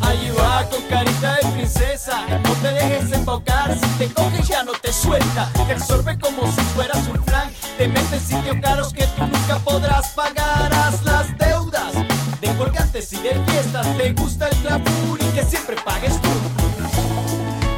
Ahí 0.00 0.30
va 0.38 0.64
con 0.70 0.82
carita 0.82 1.36
de 1.36 1.48
princesa, 1.52 2.24
no 2.42 2.52
te 2.54 2.68
dejes 2.68 3.12
embaucar, 3.12 3.74
si 3.74 3.86
te 3.98 4.12
coge 4.12 4.42
ya 4.42 4.62
no 4.62 4.72
te 4.72 4.92
suelta, 4.92 5.50
te 5.52 5.72
absorbe 5.72 6.18
como 6.18 6.50
si 6.50 6.60
fueras 6.74 7.06
un 7.08 7.22
flan, 7.24 7.50
te 7.76 7.88
mete 7.88 8.16
en 8.16 8.20
sitios 8.20 8.56
caros 8.62 8.92
que 8.92 9.06
tú 9.06 9.26
nunca 9.26 9.58
podrás 9.64 10.08
pagar, 10.08 10.72
haz 10.72 11.02
las 11.04 11.36
deudas 11.38 11.92
de 12.40 12.54
colgantes 12.56 13.12
y 13.12 13.18
de 13.18 13.34
fiestas, 13.46 13.86
te 13.96 14.12
gusta 14.12 14.48
el 14.48 14.62
glamour 14.62 15.20
y 15.20 15.34
que 15.34 15.44
siempre 15.44 15.76
pagues 15.84 16.20
tú. 16.22 16.28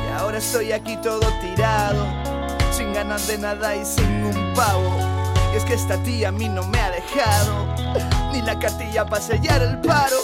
Y 0.09 0.21
ahora 0.21 0.39
estoy 0.39 0.73
aquí 0.73 0.97
todo 0.99 1.27
tirado 1.41 2.07
Sin 2.71 2.93
ganas 2.93 3.27
de 3.27 3.39
nada 3.39 3.75
y 3.75 3.85
sin 3.85 4.25
un 4.25 4.55
pavo. 4.55 4.97
Y 5.53 5.57
es 5.57 5.65
que 5.65 5.75
esta 5.75 6.03
tía 6.03 6.29
a 6.29 6.33
mí 6.33 6.49
no 6.49 6.63
me 6.65 6.79
ha 6.79 6.91
dejado 6.91 7.75
Ni 8.33 8.43
la 8.43 8.59
cartilla 8.59 9.07
para 9.07 9.23
sellar 9.23 9.63
el 9.63 9.81
paro 9.81 10.17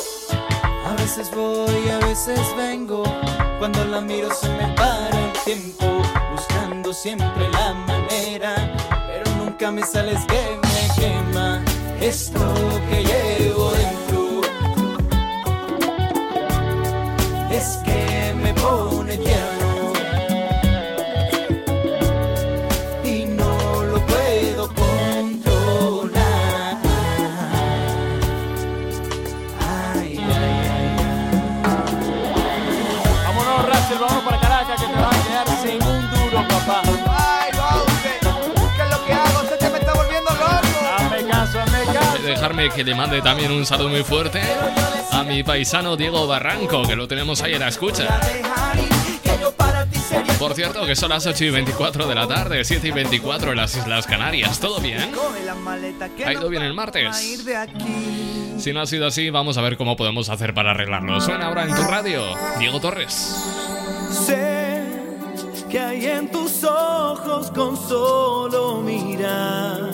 veces 1.05 1.31
voy, 1.35 1.89
a 1.91 1.99
veces 2.07 2.41
vengo. 2.57 3.03
Cuando 3.59 3.85
la 3.85 4.01
miro 4.01 4.33
se 4.35 4.49
me 4.49 4.69
para 4.75 5.11
el 5.11 5.33
tiempo. 5.45 6.03
Buscando 6.33 6.95
siempre 6.95 7.49
la 7.51 7.75
manera. 7.75 8.55
Pero 9.07 9.37
nunca 9.37 9.71
me 9.71 9.83
sales 9.83 10.25
que 10.25 10.59
me 10.63 10.95
quema. 10.97 11.63
Esto 12.01 12.41
que 12.89 13.05
llevo 13.05 13.71
dentro. 13.73 14.41
Es 17.51 17.79
que 17.85 18.35
me 18.43 18.55
pone 18.55 18.94
que 42.55 42.85
le 42.85 42.95
mande 42.95 43.21
también 43.21 43.51
un 43.51 43.67
saludo 43.67 43.89
muy 43.89 44.05
fuerte 44.05 44.41
a 45.11 45.25
mi 45.25 45.43
paisano 45.43 45.97
Diego 45.97 46.27
Barranco, 46.27 46.83
que 46.87 46.95
lo 46.95 47.09
tenemos 47.09 47.43
ahí 47.43 47.55
en 47.55 47.61
la 47.61 47.69
escucha. 47.69 48.21
Por 50.39 50.55
cierto, 50.55 50.87
que 50.87 50.95
son 50.95 51.11
las 51.11 51.27
8 51.27 51.45
y 51.47 51.51
24 51.51 52.07
de 52.07 52.15
la 52.15 52.29
tarde, 52.29 52.65
7 52.65 52.89
y 52.89 52.91
24 52.93 53.51
en 53.51 53.57
las 53.57 53.77
Islas 53.77 54.07
Canarias. 54.07 54.61
¿Todo 54.61 54.81
bien? 54.81 55.13
¿Ha 56.25 56.33
ido 56.33 56.49
bien 56.49 56.63
el 56.63 56.75
martes? 56.75 57.37
Si 58.59 58.73
no 58.73 58.81
ha 58.81 58.87
sido 58.87 59.09
así, 59.09 59.31
vamos 59.31 59.59
a 59.59 59.61
ver 59.61 59.77
cómo 59.77 59.97
podemos 59.97 60.29
hacer 60.29 60.55
para 60.55 60.71
arreglarlo. 60.71 61.21
Suena 61.21 61.47
ahora 61.47 61.65
en 61.65 61.75
tu 61.75 61.83
radio, 61.83 62.23
Diego 62.61 62.81
Torres. 62.81 63.37
Sé 64.11 64.81
que 65.69 65.81
hay 65.81 66.07
en 66.07 66.31
tus 66.31 66.63
ojos 66.63 67.51
con 67.51 67.77
solo 67.77 68.81
mirar 68.81 69.94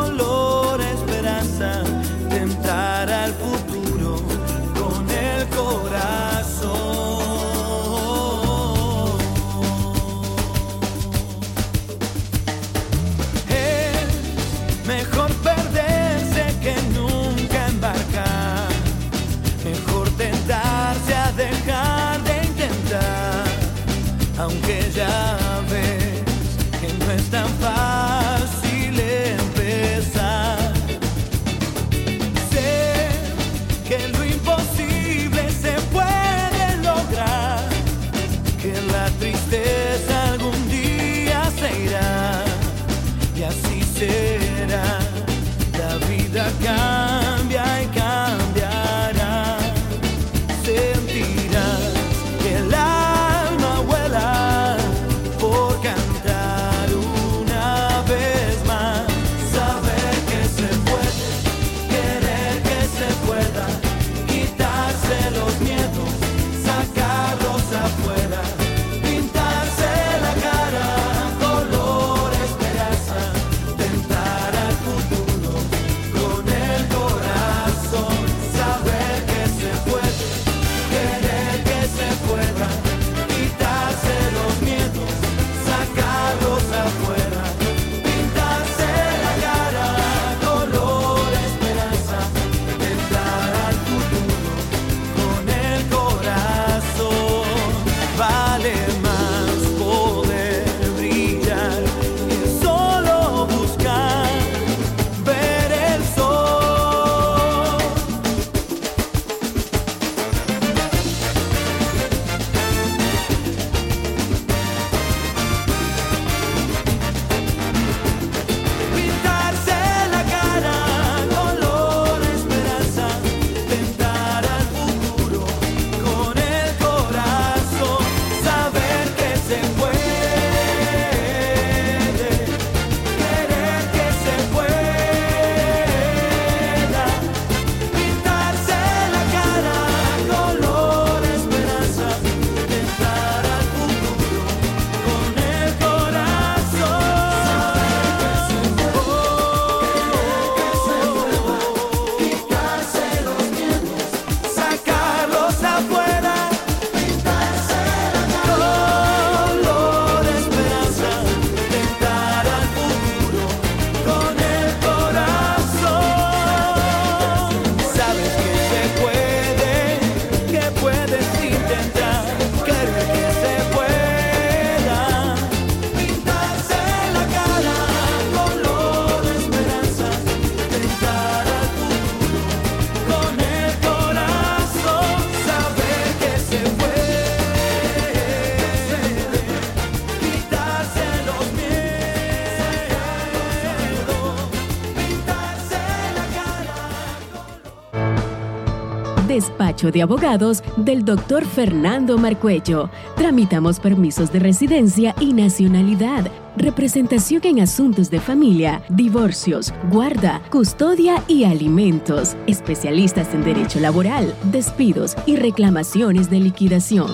Despacho 199.31 199.93
de 199.93 200.01
Abogados 200.01 200.61
del 200.75 201.05
Dr. 201.05 201.45
Fernando 201.45 202.17
Marcuello. 202.17 202.89
Tramitamos 203.15 203.79
permisos 203.79 204.29
de 204.33 204.39
residencia 204.39 205.15
y 205.21 205.31
nacionalidad, 205.31 206.29
representación 206.57 207.39
en 207.45 207.61
asuntos 207.61 208.11
de 208.11 208.19
familia, 208.19 208.83
divorcios, 208.89 209.73
guarda, 209.89 210.41
custodia 210.51 211.23
y 211.29 211.45
alimentos. 211.45 212.35
Especialistas 212.45 213.33
en 213.33 213.45
derecho 213.45 213.79
laboral, 213.79 214.35
despidos 214.51 215.15
y 215.25 215.37
reclamaciones 215.37 216.29
de 216.29 216.41
liquidación. 216.41 217.11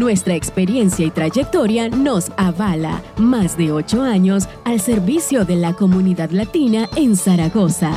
Nuestra 0.00 0.34
experiencia 0.34 1.06
y 1.06 1.12
trayectoria 1.12 1.88
nos 1.88 2.32
avala. 2.36 3.00
Más 3.16 3.56
de 3.56 3.70
ocho 3.70 4.02
años 4.02 4.48
al 4.64 4.80
servicio 4.80 5.44
de 5.44 5.54
la 5.54 5.72
comunidad 5.72 6.32
latina 6.32 6.88
en 6.96 7.14
Zaragoza. 7.14 7.96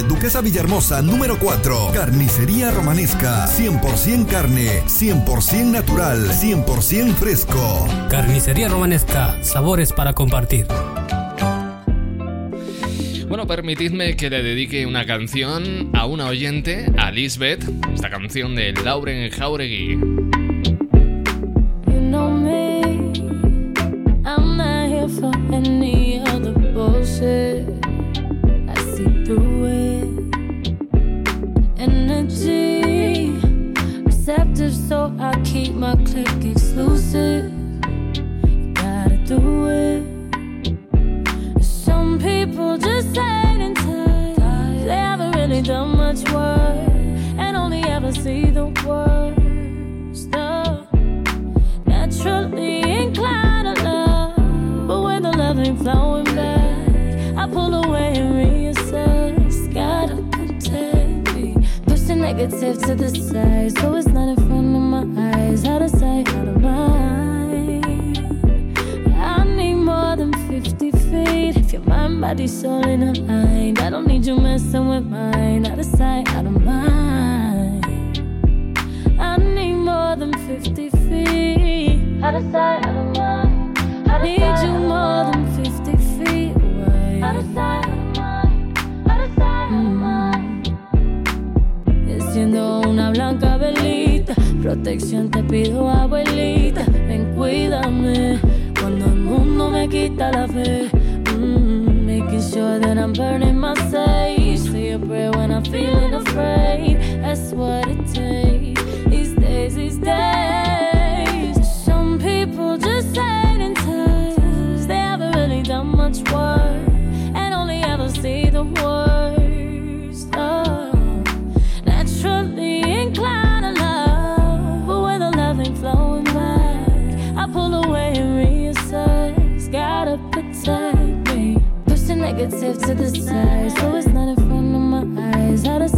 Duquesa 0.00 0.40
Villahermosa, 0.40 1.02
número 1.02 1.38
4. 1.38 1.90
Carnicería 1.92 2.70
Romanesca. 2.70 3.46
100% 3.46 4.26
carne, 4.26 4.82
100% 4.86 5.64
natural, 5.64 6.30
100% 6.30 7.14
fresco. 7.14 7.86
Carnicería 8.08 8.68
Romanesca. 8.68 9.36
Sabores 9.42 9.92
para 9.92 10.14
compartir. 10.14 10.66
Bueno, 13.28 13.46
permitidme 13.46 14.16
que 14.16 14.30
le 14.30 14.42
dedique 14.42 14.86
una 14.86 15.06
canción 15.06 15.90
a 15.94 16.06
una 16.06 16.26
oyente, 16.26 16.86
a 16.98 17.10
Lisbeth, 17.10 17.64
esta 17.94 18.10
canción 18.10 18.54
de 18.54 18.72
Lauren 18.72 19.30
Jauregui. 19.30 20.31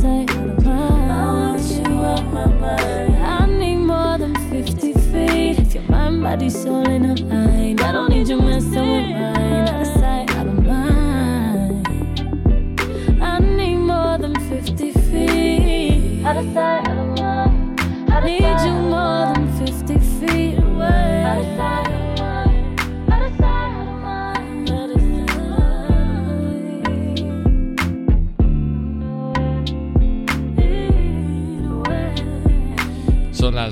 Sight, 0.00 0.30
out 0.36 0.48
of 0.48 0.64
mind. 0.64 1.12
I 1.12 1.14
want 1.32 1.62
you 1.62 2.04
out 2.04 2.24
my 2.32 2.46
mind. 2.46 3.16
I 3.16 3.46
need 3.46 3.76
more 3.76 4.18
than 4.18 4.34
50 4.50 4.92
feet. 4.92 5.58
If 5.58 5.74
your 5.74 5.84
mind, 5.84 6.22
body, 6.22 6.50
soul 6.50 6.88
in 6.88 7.04
a 7.04 7.14
line, 7.14 7.80
I 7.80 7.92
don't 7.92 8.10
need 8.10 8.28
you 8.28 8.40
messing 8.40 8.72
with 8.72 9.08
mine. 9.10 9.68
Out 9.68 9.80
of 9.80 9.86
sight, 9.86 10.30
out 10.36 10.46
of 10.46 10.64
mind. 10.64 11.86
I 13.22 13.38
need 13.38 13.76
more 13.76 14.18
than 14.18 14.34
50 14.48 14.92
feet. 14.92 16.24
Out 16.24 16.36
of 16.36 16.44
sight, 16.52 16.88
out 16.88 16.98
of 16.98 17.18
mind. 17.18 17.80
I 18.10 18.20
need 18.24 18.60
you 18.66 18.72
more 18.92 19.22
than 19.32 19.33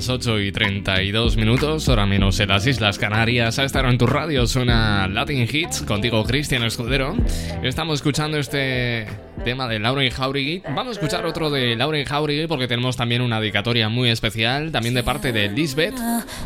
las 0.03 0.09
8 0.09 0.39
y 0.41 0.51
32 0.51 1.37
minutos, 1.37 1.87
hora 1.87 2.05
menos 2.05 2.37
en 2.41 2.49
las 2.49 2.67
Islas 2.67 2.97
Canarias. 2.97 3.57
A 3.57 3.63
esta 3.63 3.79
hora 3.79 3.89
en 3.89 3.97
tu 3.97 4.05
radio 4.05 4.45
suena 4.47 5.07
Latin 5.07 5.47
Hits, 5.49 5.83
contigo 5.83 6.25
Cristian 6.25 6.61
Escudero. 6.63 7.15
Estamos 7.61 7.95
escuchando 7.99 8.37
este 8.37 9.07
tema 9.45 9.65
de 9.69 9.79
Lauren 9.79 10.11
Jauregui. 10.11 10.61
Vamos 10.65 10.87
a 10.87 10.91
escuchar 10.91 11.25
otro 11.25 11.49
de 11.49 11.77
Lauren 11.77 12.03
Jauregui 12.03 12.47
porque 12.47 12.67
tenemos 12.67 12.97
también 12.97 13.21
una 13.21 13.39
dedicatoria 13.39 13.87
muy 13.87 14.09
especial, 14.09 14.73
también 14.73 14.93
de 14.93 15.03
parte 15.03 15.31
de 15.31 15.47
Lisbeth, 15.47 15.95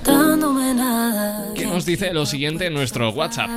Dándome 0.03 0.75
nada. 0.75 1.36
Nos 1.77 1.85
dice 1.85 2.11
lo 2.11 2.25
siguiente 2.25 2.65
en 2.65 2.73
nuestro 2.73 3.11
WhatsApp. 3.11 3.51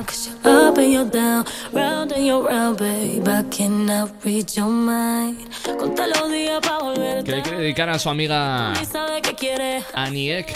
Que 7.23 7.31
le 7.31 7.41
quiere 7.41 7.57
dedicar 7.57 7.89
a 7.89 7.97
su 7.97 8.09
amiga. 8.09 8.73
Aniek 9.95 10.55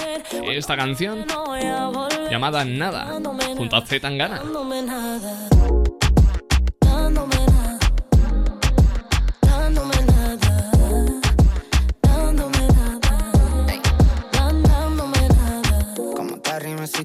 esta 0.51 0.77
canción 0.77 1.25
llamada 2.29 2.63
Nada, 2.65 3.19
junto 3.57 3.75
a 3.75 3.81
Z 3.83 3.99
Tangana. 3.99 4.43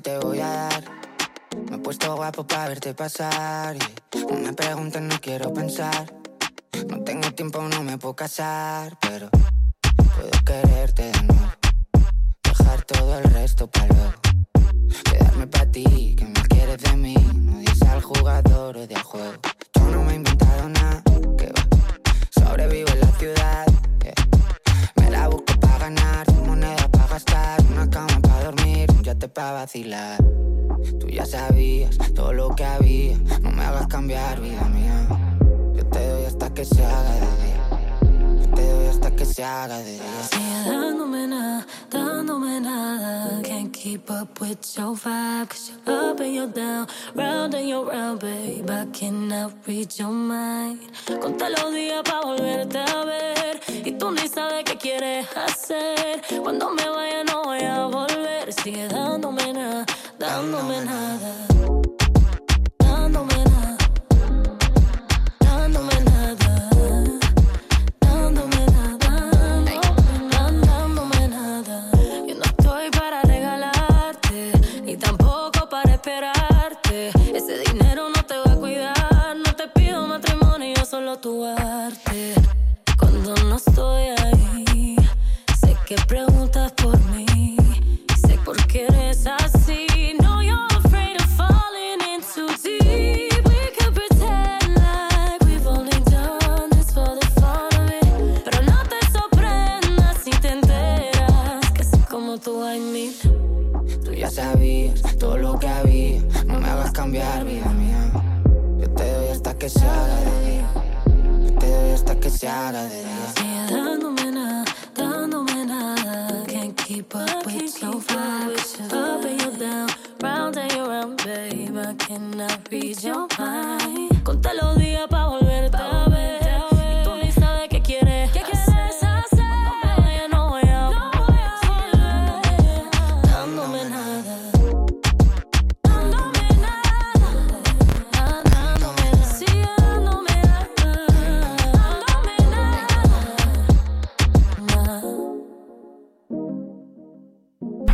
Te 0.00 0.18
voy 0.18 0.40
a 0.40 0.48
dar. 0.48 0.84
Me 1.68 1.76
he 1.76 1.78
puesto 1.78 2.14
guapo 2.16 2.46
para 2.46 2.68
verte 2.68 2.94
pasar. 2.94 3.76
Y 3.76 4.18
no 4.18 4.38
me 4.38 5.00
no 5.00 5.20
quiero 5.20 5.52
pensar. 5.52 6.12
No 6.88 7.02
tengo 7.02 7.30
tiempo, 7.32 7.60
no 7.62 7.82
me 7.82 7.98
puedo 7.98 8.14
casar. 8.16 8.96
Pero 9.00 9.28
puedo 10.14 10.30
quererte 10.44 11.10
de 11.10 11.22
nuevo. 11.22 11.52
Dejar 12.42 12.82
todo 12.84 13.18
el 13.18 13.24
resto 13.24 13.68
para 13.68 13.86
luego. 13.88 14.12
Quedarme 15.04 15.46
para 15.46 15.70
ti, 15.70 16.14
que 16.16 16.24
me 16.24 16.40
quieres 16.48 16.78
de 16.82 16.96
mí. 16.96 17.14
No 17.34 17.58
dices 17.58 17.82
al 17.82 18.02
jugador 18.02 18.76
o 18.78 18.86
de 18.86 18.96
juego. 18.96 19.40
Yo 19.74 19.84
no 19.90 20.04
me 20.04 20.12
he 20.12 20.16
inventado 20.16 20.68
nada. 20.68 21.02
Que. 21.36 21.52
Sobrevivo 22.30 22.90
en 22.90 23.00
la 23.00 23.12
ciudad. 23.18 23.66
Me 24.96 25.10
la 25.10 25.28
busco 25.28 25.52
para 25.60 25.78
ganar. 25.78 26.32
Moneda 26.46 26.88
para 26.88 27.06
gastar. 27.06 27.60
Una 27.70 27.90
cama 27.90 28.20
para 28.20 28.44
dormir. 28.44 28.89
Yate 29.10 29.26
para 29.26 29.50
vacilar. 29.50 30.22
Tú 31.00 31.08
ya 31.08 31.26
sabías 31.26 31.98
todo 32.14 32.32
lo 32.32 32.54
que 32.54 32.64
había. 32.64 33.18
No 33.42 33.50
me 33.50 33.64
hagas 33.64 33.88
cambiar, 33.88 34.40
vida 34.40 34.62
mía. 34.68 35.08
Yo 35.74 35.84
te 35.84 36.06
doy 36.10 36.26
hasta 36.26 36.54
que 36.54 36.64
se 36.64 36.86
haga 36.86 37.14
de 37.14 37.20
día. 37.42 38.40
Yo 38.40 38.54
te 38.54 38.70
doy 38.70 38.86
hasta 38.86 39.10
que 39.10 39.24
se 39.24 39.42
haga 39.42 39.78
de 39.78 39.94
día. 39.94 40.22
Sigue 40.30 40.70
dándome 40.70 41.26
nada, 41.26 41.66
dándome 41.90 42.60
nada. 42.60 43.42
Can't 43.42 43.59
keep 43.80 44.10
up 44.10 44.40
with 44.40 44.76
your 44.76 44.94
vibe. 44.94 45.48
Cause 45.48 45.72
you're 45.86 46.10
up 46.10 46.20
and 46.20 46.34
you're 46.34 46.46
down, 46.46 46.86
round 47.14 47.54
and 47.54 47.66
you're 47.68 47.86
round, 47.86 48.20
babe. 48.20 48.70
I 48.70 48.84
cannot 48.92 49.52
read 49.66 49.98
your 49.98 50.12
mind. 50.12 50.80
Conta 51.20 51.48
los 51.48 51.72
días 51.72 52.02
para 52.02 52.20
volverte 52.20 52.78
a 52.78 53.04
ver. 53.04 53.60
Y 53.84 53.92
tú 53.92 54.10
ni 54.10 54.28
sabes 54.28 54.64
qué 54.64 54.76
quieres 54.76 55.26
hacer. 55.34 56.20
Cuando 56.42 56.70
me 56.70 56.86
vaya, 56.88 57.24
no 57.24 57.42
voy 57.44 57.62
a 57.62 57.86
volver. 57.86 58.52
Sigue 58.52 58.86
dándome 58.88 59.52
nada 59.52 59.86
dándome 60.20 60.84
nada, 60.84 61.49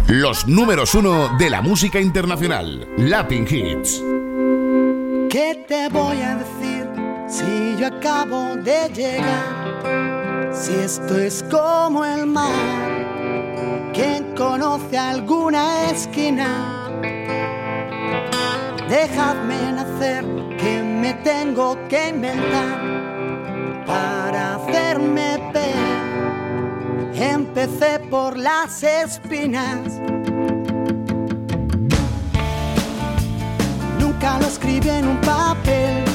Los 0.09 0.47
números 0.47 0.95
uno 0.95 1.37
de 1.37 1.51
la 1.51 1.61
música 1.61 2.01
internacional, 2.01 2.87
Latin 2.97 3.43
Hits. 3.43 4.01
¿Qué 5.29 5.65
te 5.67 5.89
voy 5.89 6.23
a 6.23 6.37
decir 6.37 6.89
si 7.27 7.77
yo 7.77 7.89
acabo 7.89 8.55
de 8.55 8.89
llegar? 8.95 10.55
Si 10.55 10.73
esto 10.75 11.19
es 11.19 11.45
como 11.51 12.05
el 12.05 12.25
mar, 12.25 13.91
¿quién 13.93 14.33
conoce 14.37 14.97
alguna 14.97 15.91
esquina? 15.91 16.89
Dejadme 18.89 19.73
nacer, 19.73 20.25
que 20.57 20.85
me 20.85 21.15
tengo 21.15 21.77
que 21.89 22.11
inventar 22.11 23.85
para. 23.85 24.46
Empecé 27.19 27.99
por 28.11 28.37
las 28.37 28.83
espinas. 28.83 30.01
Nunca 33.99 34.39
lo 34.39 34.47
escribí 34.47 34.91
en 34.91 35.09
un 35.09 35.21
papel 35.23 36.06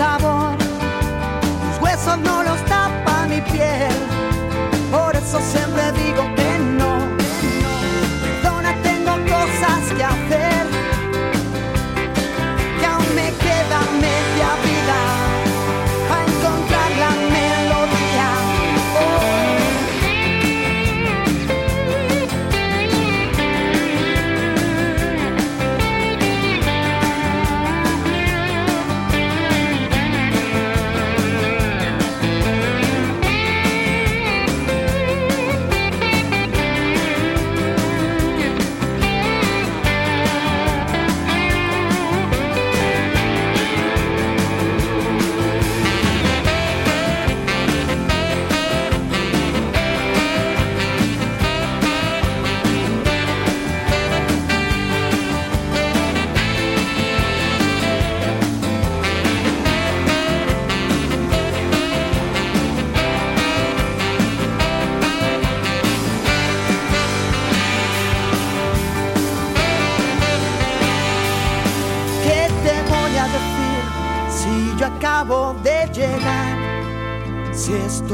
sabor. 0.00 0.56
Los 1.66 1.82
huesos 1.82 2.16
no 2.18 2.42
los 2.42 2.60
tapa 2.64 3.26
mi 3.28 3.40
piel, 3.52 3.92
por 4.90 5.14
eso 5.14 5.38
siempre 5.52 5.92
digo 5.92 6.22
que 6.36 6.39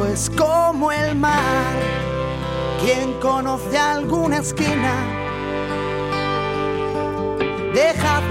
es 0.05 0.28
como 0.30 0.92
el 0.92 1.16
mar, 1.16 1.74
¿quién 2.84 3.14
conoce 3.14 3.78
alguna 3.78 4.38
esquina? 4.38 4.92
Dejadme 7.72 8.26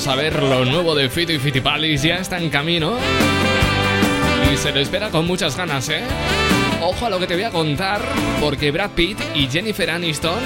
podido 0.00 0.12
saber, 0.12 0.42
lo 0.42 0.64
nuevo 0.64 0.94
de 0.94 1.08
Fito 1.08 1.32
y 1.32 1.38
Fitipalis 1.38 2.02
ya 2.02 2.16
está 2.16 2.38
en 2.38 2.50
camino. 2.50 2.96
Y 4.52 4.56
se 4.56 4.72
lo 4.72 4.80
espera 4.80 5.10
con 5.10 5.26
muchas 5.26 5.56
ganas, 5.56 5.88
¿eh? 5.88 6.02
Ojo 6.80 7.06
a 7.06 7.10
lo 7.10 7.18
que 7.18 7.26
te 7.26 7.34
voy 7.34 7.44
a 7.44 7.50
contar, 7.50 8.00
porque 8.40 8.70
Brad 8.70 8.90
Pitt 8.90 9.18
y 9.34 9.46
Jennifer 9.48 9.90
Aniston 9.90 10.38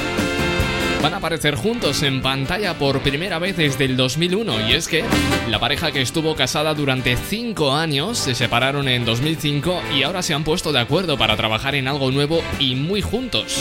van 1.03 1.15
a 1.15 1.19
aparecer 1.19 1.55
juntos 1.55 2.03
en 2.03 2.23
pantalla 2.23 2.75
por 2.75 3.01
primera 3.01 3.39
vez 3.39 3.57
desde 3.57 3.85
el 3.85 3.97
2001. 3.97 4.69
Y 4.69 4.73
es 4.73 4.89
que 4.89 5.05
la 5.49 5.59
pareja 5.59 5.93
que 5.93 6.03
estuvo 6.03 6.35
casada 6.35 6.75
durante 6.75 7.17
5 7.17 7.73
años 7.73 8.19
se 8.19 8.35
separaron 8.35 8.89
en 8.89 9.05
2005 9.05 9.83
y 9.97 10.03
ahora 10.03 10.23
se 10.23 10.35
han 10.35 10.45
puesto 10.45 10.73
de 10.73 10.81
acuerdo 10.81 11.17
para 11.17 11.37
trabajar 11.37 11.75
en 11.75 11.89
algo 11.89 12.11
nuevo 12.11 12.43
y 12.59 12.75
muy 12.75 13.03
juntos. 13.03 13.59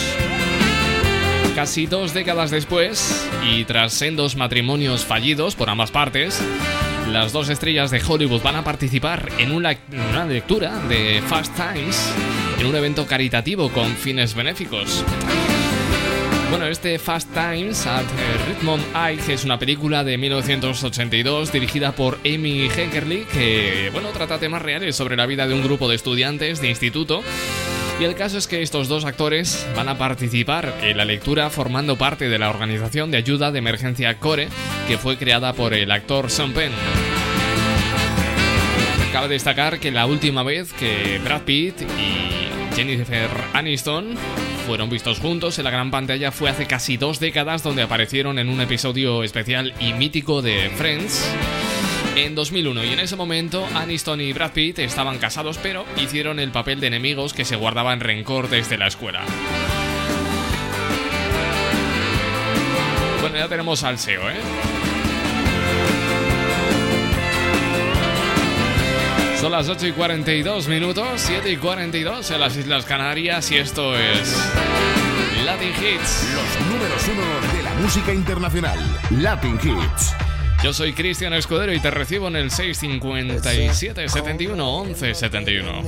Casi 1.54 1.86
dos 1.86 2.12
décadas 2.12 2.50
después, 2.50 3.28
y 3.48 3.64
tras 3.64 3.92
sendos 3.92 4.34
matrimonios 4.34 5.04
fallidos 5.04 5.54
por 5.54 5.70
ambas 5.70 5.92
partes, 5.92 6.40
las 7.08 7.32
dos 7.32 7.48
estrellas 7.48 7.92
de 7.92 8.02
Hollywood 8.04 8.42
van 8.42 8.56
a 8.56 8.64
participar 8.64 9.28
en 9.38 9.52
una, 9.52 9.76
una 10.10 10.26
lectura 10.26 10.80
de 10.88 11.22
Fast 11.28 11.54
Times 11.54 12.12
en 12.58 12.66
un 12.66 12.74
evento 12.74 13.06
caritativo 13.06 13.70
con 13.70 13.94
fines 13.94 14.34
benéficos. 14.34 15.04
Bueno, 16.50 16.66
este 16.66 16.98
Fast 16.98 17.32
Times 17.32 17.86
at 17.86 18.04
Richmond 18.48 18.82
High 18.92 19.20
es 19.28 19.44
una 19.44 19.58
película 19.58 20.02
de 20.02 20.18
1982 20.18 21.52
dirigida 21.52 21.92
por 21.92 22.18
Amy 22.24 22.68
Heckerly 22.68 23.26
que, 23.32 23.90
bueno, 23.92 24.10
trata 24.10 24.38
temas 24.38 24.62
reales 24.62 24.96
sobre 24.96 25.16
la 25.16 25.26
vida 25.26 25.46
de 25.46 25.54
un 25.54 25.62
grupo 25.62 25.88
de 25.88 25.96
estudiantes 25.96 26.60
de 26.60 26.68
instituto 26.68 27.22
y 28.00 28.04
el 28.04 28.14
caso 28.14 28.38
es 28.38 28.48
que 28.48 28.62
estos 28.62 28.88
dos 28.88 29.04
actores 29.04 29.66
van 29.76 29.88
a 29.88 29.98
participar 29.98 30.74
en 30.82 30.96
la 30.96 31.04
lectura 31.04 31.48
formando 31.50 31.96
parte 31.96 32.28
de 32.28 32.38
la 32.38 32.50
organización 32.50 33.10
de 33.10 33.18
ayuda 33.18 33.52
de 33.52 33.58
emergencia 33.58 34.18
Core, 34.18 34.48
que 34.88 34.98
fue 34.98 35.16
creada 35.16 35.52
por 35.52 35.74
el 35.74 35.90
actor 35.90 36.30
Sean 36.30 36.52
Penn. 36.52 36.72
Cabe 39.12 39.28
destacar 39.28 39.78
que 39.78 39.92
la 39.92 40.06
última 40.06 40.42
vez 40.42 40.72
que 40.72 41.20
Brad 41.22 41.42
Pitt 41.42 41.82
y 41.82 42.74
Jennifer 42.74 43.30
Aniston 43.52 44.16
fueron 44.66 44.90
vistos 44.90 45.20
juntos 45.20 45.58
en 45.58 45.64
la 45.64 45.70
gran 45.70 45.92
pantalla 45.92 46.32
fue 46.32 46.50
hace 46.50 46.66
casi 46.66 46.96
dos 46.96 47.20
décadas 47.20 47.62
donde 47.62 47.82
aparecieron 47.82 48.40
en 48.40 48.48
un 48.48 48.60
episodio 48.60 49.22
especial 49.22 49.72
y 49.78 49.92
mítico 49.92 50.42
de 50.42 50.70
Friends 50.70 51.24
en 52.16 52.34
2001 52.34 52.84
y 52.84 52.92
en 52.92 53.00
ese 53.00 53.16
momento 53.16 53.66
Aniston 53.74 54.20
y 54.20 54.32
Brad 54.32 54.52
Pitt 54.52 54.78
estaban 54.78 55.18
casados 55.18 55.58
pero 55.62 55.84
hicieron 55.96 56.38
el 56.38 56.50
papel 56.50 56.80
de 56.80 56.86
enemigos 56.86 57.32
que 57.32 57.44
se 57.44 57.56
guardaban 57.56 58.00
rencor 58.00 58.48
desde 58.48 58.78
la 58.78 58.86
escuela. 58.86 59.24
Bueno, 63.20 63.36
ya 63.36 63.48
tenemos 63.48 63.82
al 63.84 63.98
SEO, 63.98 64.30
¿eh? 64.30 64.34
Son 69.40 69.52
las 69.52 69.68
8 69.68 69.88
y 69.88 69.92
42 69.92 70.68
minutos, 70.68 71.06
7 71.16 71.50
y 71.52 71.56
42 71.56 72.30
en 72.30 72.40
las 72.40 72.56
Islas 72.56 72.84
Canarias 72.84 73.50
y 73.50 73.56
esto 73.56 73.96
es 73.98 74.36
Latin 75.44 75.68
Hits. 75.70 76.28
Los 76.34 76.66
números 76.66 77.08
uno 77.12 77.56
de 77.56 77.62
la 77.62 77.74
música 77.74 78.14
internacional. 78.14 78.78
Latin 79.10 79.58
Hits. 79.62 80.33
Yo 80.64 80.72
soy 80.72 80.94
Cristian 80.94 81.34
Escudero 81.34 81.74
y 81.74 81.78
te 81.78 81.90
recibo 81.90 82.26
en 82.28 82.36
el 82.36 82.50
657 82.50 84.08
71 84.08 84.66
11 84.66 85.14
71. 85.14 85.82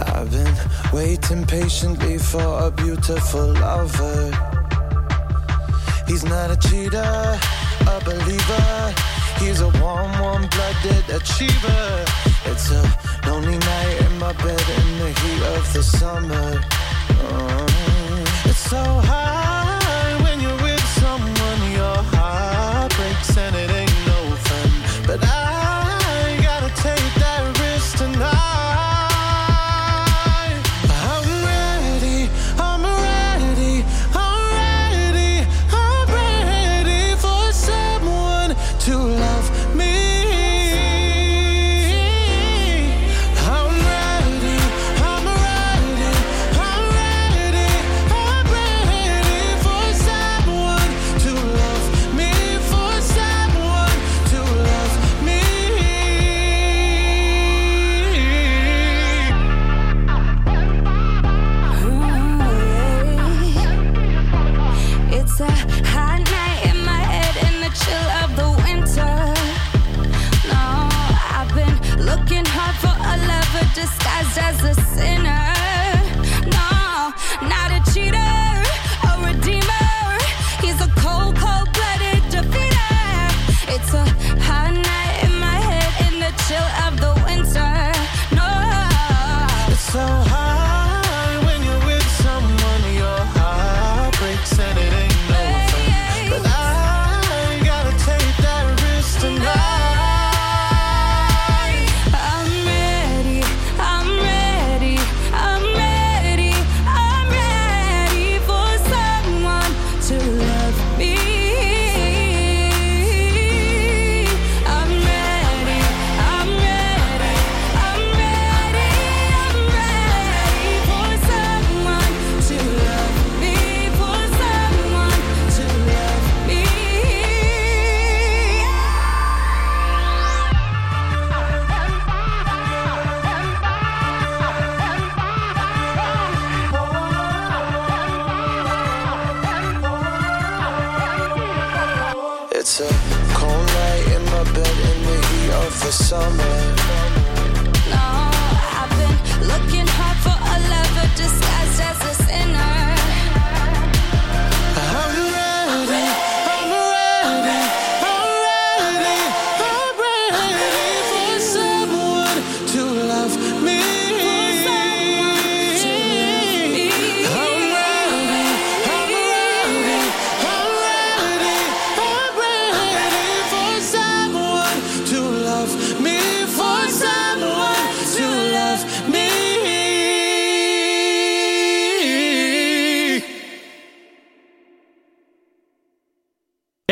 I've 0.00 0.28
been 0.32 0.52
waiting 0.92 1.46
patiently 1.46 2.18
for 2.18 2.66
a 2.66 2.72
beautiful 2.72 3.52
lover. 3.52 4.32
He's 6.08 6.24
not 6.24 6.50
a 6.50 6.56
cheater, 6.56 7.38
a 7.86 8.00
believer. 8.04 8.92
He's 9.38 9.60
a 9.60 9.68
warm, 9.80 10.10
warm 10.18 10.48
blooded 10.48 11.08
achiever. 11.08 12.04
It's 12.46 12.72
a 12.72 12.82
lonely 13.28 13.58
night 13.58 14.00
in 14.00 14.18
my 14.18 14.32
bed 14.32 14.64
in 14.76 14.98
the 14.98 15.12
heat 15.20 15.42
of 15.56 15.72
the 15.72 15.84
summer. 15.84 16.60
It's 18.44 18.58
so 18.58 18.82
high 19.06 19.51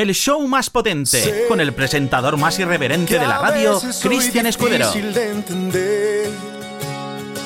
El 0.00 0.14
show 0.14 0.48
más 0.48 0.70
potente, 0.70 1.44
con 1.46 1.60
el 1.60 1.74
presentador 1.74 2.38
más 2.38 2.58
irreverente 2.58 3.18
de 3.18 3.26
la 3.26 3.36
radio, 3.36 3.78
Cristian 4.00 4.46
Escudero. 4.46 4.86
difícil 4.86 5.12
de 5.12 5.30
entender 5.30 6.30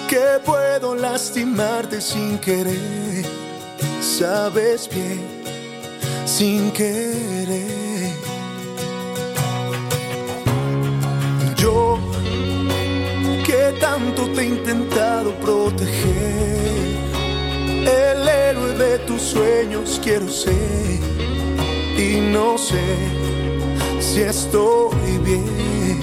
que 0.09 0.25
puedo 0.45 0.95
lastimarte 0.95 2.01
sin 2.01 2.39
querer. 2.39 3.27
Sabes 4.01 4.89
bien, 4.89 5.21
sin 6.27 6.71
querer. 6.71 8.13
Yo 11.57 11.99
que 13.45 13.75
tanto 13.81 14.31
te 14.31 14.43
he 14.43 14.45
intentado 14.45 15.35
proteger, 15.41 16.99
el 17.83 18.29
héroe 18.29 18.75
de 18.75 18.99
tus 19.01 19.23
sueños 19.23 20.01
quiero 20.01 20.29
ser 20.29 21.14
y 21.97 22.21
no 22.33 22.59
sé 22.59 22.83
si 24.01 24.21
estoy 24.21 25.19
bien, 25.25 26.01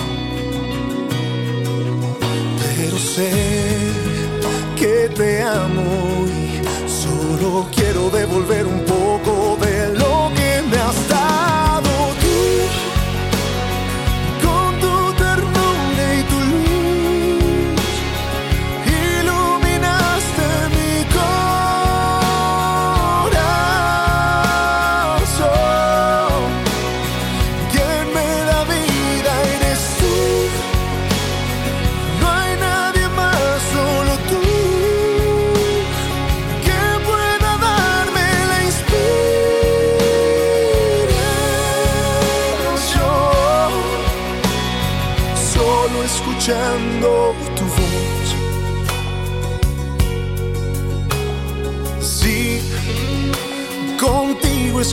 pero 2.59 2.97
sé 2.97 3.31
que 4.77 5.09
te 5.15 5.41
amo 5.41 6.25
y 6.27 6.89
solo 6.89 7.67
quiero 7.73 8.09
devolver 8.09 8.65
un 8.65 8.79
poco 8.81 8.90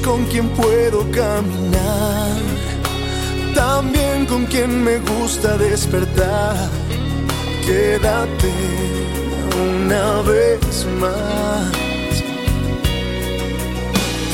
con 0.08 0.24
quien 0.24 0.48
puedo 0.48 1.00
caminar. 1.10 2.32
También 3.54 4.24
con 4.24 4.46
quien 4.46 4.82
me 4.82 4.96
gusta 4.98 5.58
despertar. 5.58 6.56
Quédate 7.66 8.52
una 9.62 10.22
vez 10.22 10.86
más. 10.98 11.70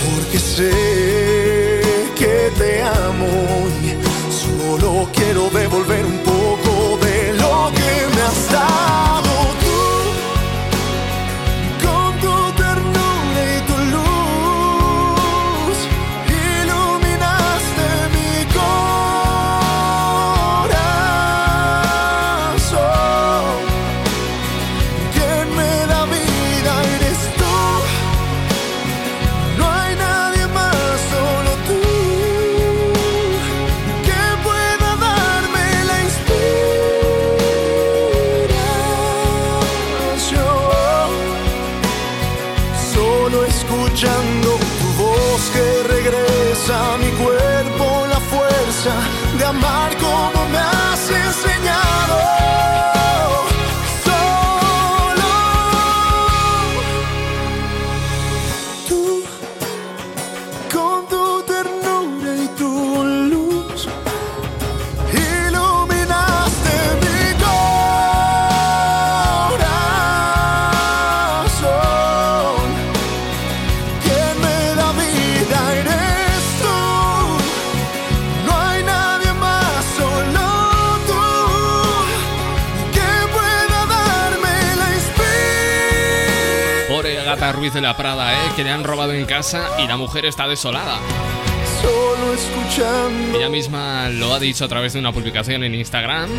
Porque 0.04 0.38
sé 0.38 0.70
que 2.20 2.52
te 2.56 2.82
amo 2.82 3.32
y 3.82 3.90
solo 4.42 5.08
quiero 5.12 5.50
devolver 5.50 6.04
un 6.06 6.18
poco 6.18 6.33
la 87.84 87.98
Prada, 87.98 88.32
¿eh? 88.32 88.52
que 88.56 88.64
le 88.64 88.70
han 88.70 88.82
robado 88.82 89.12
en 89.12 89.26
casa 89.26 89.68
y 89.78 89.86
la 89.86 89.98
mujer 89.98 90.24
está 90.24 90.48
desolada. 90.48 90.98
Solo 91.82 92.32
escuchando. 92.32 93.36
Ella 93.36 93.50
misma 93.50 94.08
lo 94.08 94.32
ha 94.32 94.40
dicho 94.40 94.64
a 94.64 94.68
través 94.68 94.94
de 94.94 95.00
una 95.00 95.12
publicación 95.12 95.64
en 95.64 95.74
Instagram, 95.74 96.30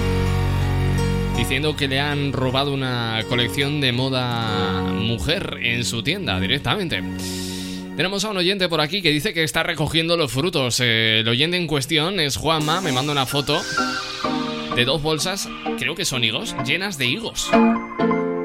diciendo 1.37 1.75
que 1.75 1.87
le 1.87 1.99
han 1.99 2.33
robado 2.33 2.73
una 2.73 3.23
colección 3.29 3.79
de 3.79 3.91
moda 3.91 4.81
mujer 4.81 5.59
en 5.61 5.85
su 5.85 6.01
tienda 6.01 6.39
directamente. 6.39 7.03
Tenemos 7.95 8.25
a 8.25 8.31
un 8.31 8.37
oyente 8.37 8.67
por 8.67 8.81
aquí 8.81 9.03
que 9.03 9.11
dice 9.11 9.31
que 9.31 9.43
está 9.43 9.61
recogiendo 9.61 10.17
los 10.17 10.31
frutos. 10.31 10.79
Eh, 10.79 11.19
el 11.19 11.27
oyente 11.27 11.57
en 11.57 11.67
cuestión 11.67 12.19
es 12.19 12.37
Juanma, 12.37 12.81
me 12.81 12.91
manda 12.91 13.11
una 13.11 13.27
foto 13.27 13.61
de 14.75 14.83
dos 14.83 14.99
bolsas, 15.03 15.47
creo 15.77 15.93
que 15.93 16.05
son 16.05 16.23
higos, 16.23 16.55
llenas 16.65 16.97
de 16.97 17.05
higos. 17.05 17.51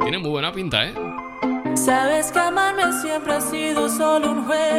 Tiene 0.02 0.18
muy 0.18 0.28
buena 0.28 0.52
pinta, 0.52 0.86
¿eh? 0.86 0.92
Sabes 1.90 2.30
que 2.30 2.38
amarme 2.38 2.84
siempre 3.02 3.32
ha 3.32 3.40
sido 3.40 3.88
solo 3.88 4.30
un 4.30 4.44
juego. 4.44 4.69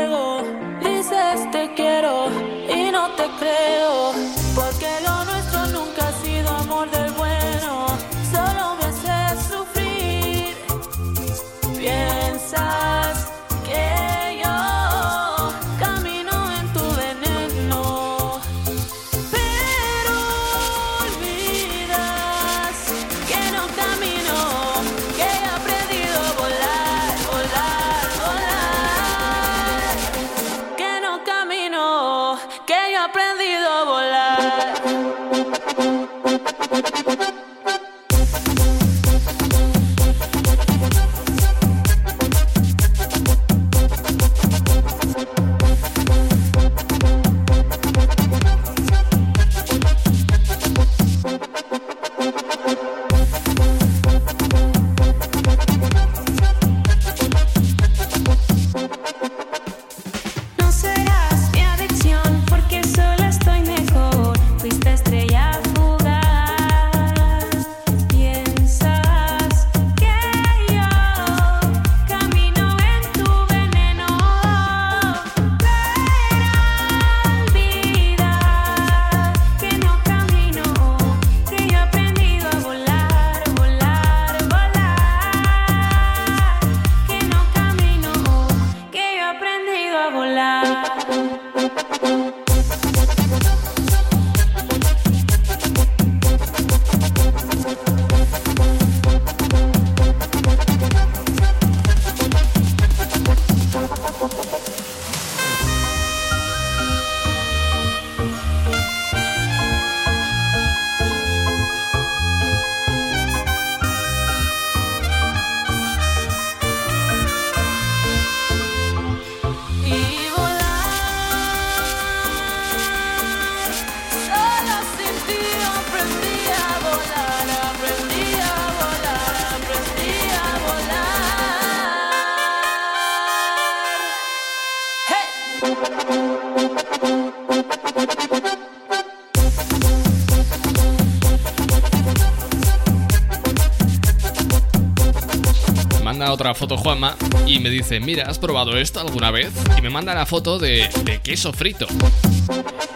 Otra 146.41 146.55
foto 146.55 146.75
Juanma 146.75 147.15
y 147.45 147.59
me 147.59 147.69
dice, 147.69 147.99
mira, 147.99 148.23
¿has 148.27 148.39
probado 148.39 148.75
esto 148.75 148.99
alguna 148.99 149.29
vez? 149.29 149.51
Y 149.77 149.81
me 149.83 149.91
manda 149.91 150.15
la 150.15 150.25
foto 150.25 150.57
de, 150.57 150.89
queso 151.23 151.53
frito. 151.53 151.85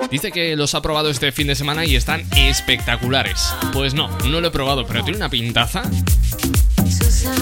Dice 0.09 0.31
que 0.31 0.55
los 0.55 0.73
ha 0.73 0.81
probado 0.81 1.11
este 1.11 1.31
fin 1.31 1.45
de 1.45 1.53
semana 1.53 1.85
y 1.85 1.95
están 1.95 2.23
espectaculares. 2.35 3.53
Pues 3.71 3.93
no, 3.93 4.09
no 4.25 4.41
lo 4.41 4.47
he 4.47 4.51
probado, 4.51 4.87
pero 4.87 5.03
tiene 5.03 5.17
una 5.17 5.29
pintaza. 5.29 5.83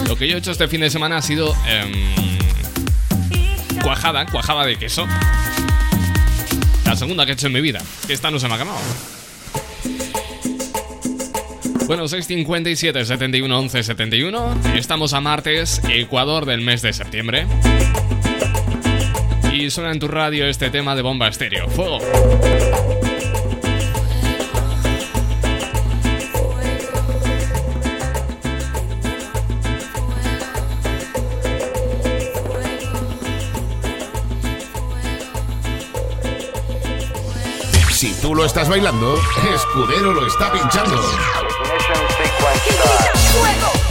Lo 0.05 0.17
que 0.17 0.27
yo 0.27 0.35
he 0.35 0.39
hecho 0.39 0.51
este 0.51 0.67
fin 0.67 0.81
de 0.81 0.89
semana 0.89 1.15
ha 1.15 1.21
sido 1.21 1.55
em, 1.69 1.93
cuajada, 3.81 4.25
cuajada 4.25 4.65
de 4.65 4.75
queso. 4.77 5.07
La 6.83 6.97
segunda 6.97 7.25
que 7.25 7.31
he 7.31 7.35
hecho 7.35 7.47
en 7.47 7.53
mi 7.53 7.61
vida, 7.61 7.81
esta 8.09 8.29
no 8.29 8.39
se 8.39 8.49
me 8.49 8.55
ha 8.55 8.57
quemado. 8.57 8.79
Bueno, 11.85 12.07
657 12.07 13.05
71 13.05 13.59
11 13.59 13.83
71. 13.83 14.55
Estamos 14.75 15.13
a 15.13 15.19
martes, 15.19 15.81
Ecuador 15.89 16.45
del 16.45 16.61
mes 16.61 16.81
de 16.81 16.93
septiembre. 16.93 17.45
Y 19.51 19.69
suena 19.69 19.91
en 19.91 19.99
tu 19.99 20.07
radio 20.07 20.45
este 20.47 20.69
tema 20.69 20.95
de 20.95 21.01
bomba 21.01 21.27
estéreo. 21.27 21.67
¡Fuego! 21.69 21.99
Si 37.91 38.13
tú 38.21 38.33
lo 38.35 38.45
estás 38.45 38.69
bailando, 38.69 39.15
Escudero 39.53 40.13
lo 40.13 40.27
está 40.27 40.51
pinchando. 40.51 41.42
Fuego. 42.73 43.82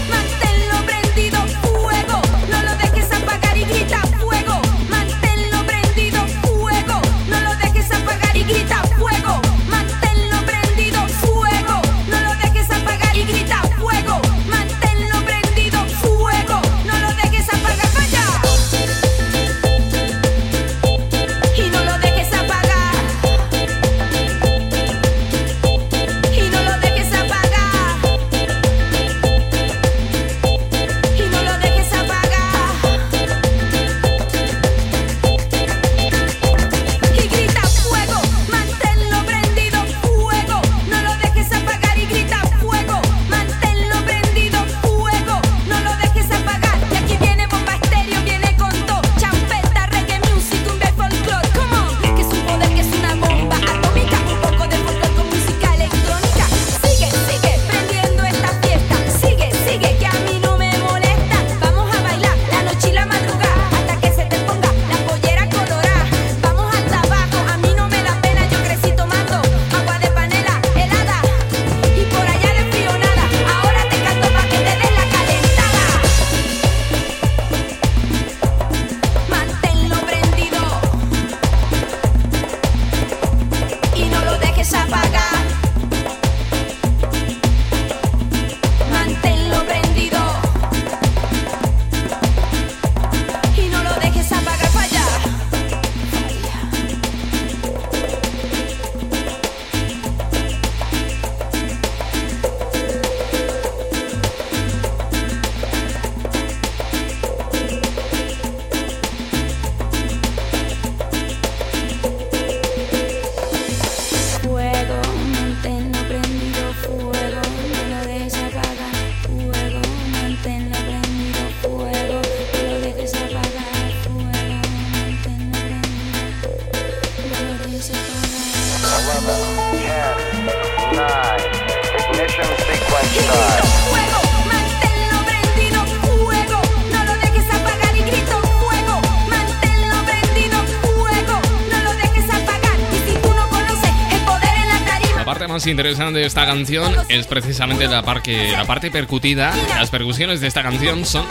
Más 145.53 145.67
interesante 145.67 146.19
de 146.21 146.25
esta 146.25 146.47
canción 146.47 146.95
es 147.11 147.27
precisamente 147.27 147.87
la, 147.87 148.03
parte, 148.03 148.53
la 148.53 148.65
parte 148.65 148.91
percutida. 148.91 149.53
Las 149.79 149.91
percusiones 149.91 150.41
de 150.41 150.47
esta 150.47 150.63
canción 150.63 151.05
son 151.05 151.27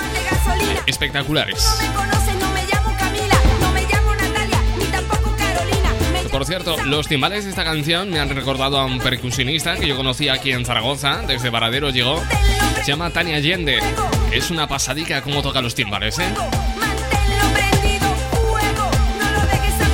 espectaculares. 0.86 1.66
Por 6.42 6.48
cierto, 6.48 6.76
los 6.86 7.08
timbales 7.08 7.44
de 7.44 7.52
esta 7.52 7.64
canción 7.64 8.10
me 8.10 8.20
han 8.20 8.28
recordado 8.30 8.80
a 8.80 8.86
un 8.86 8.98
percusionista 8.98 9.76
que 9.76 9.86
yo 9.86 9.96
conocí 9.96 10.28
aquí 10.28 10.52
en 10.52 10.66
Zaragoza, 10.66 11.22
desde 11.28 11.52
Varadero 11.52 11.92
llegó. 11.92 12.20
Se 12.78 12.88
llama 12.88 13.12
Tania 13.12 13.36
Allende. 13.36 13.78
Es 14.32 14.50
una 14.50 14.68
pasadica 14.68 15.22
como 15.22 15.44
toca 15.44 15.62
los 15.62 15.76
timbales, 15.76 16.18
¿eh? 16.18 16.26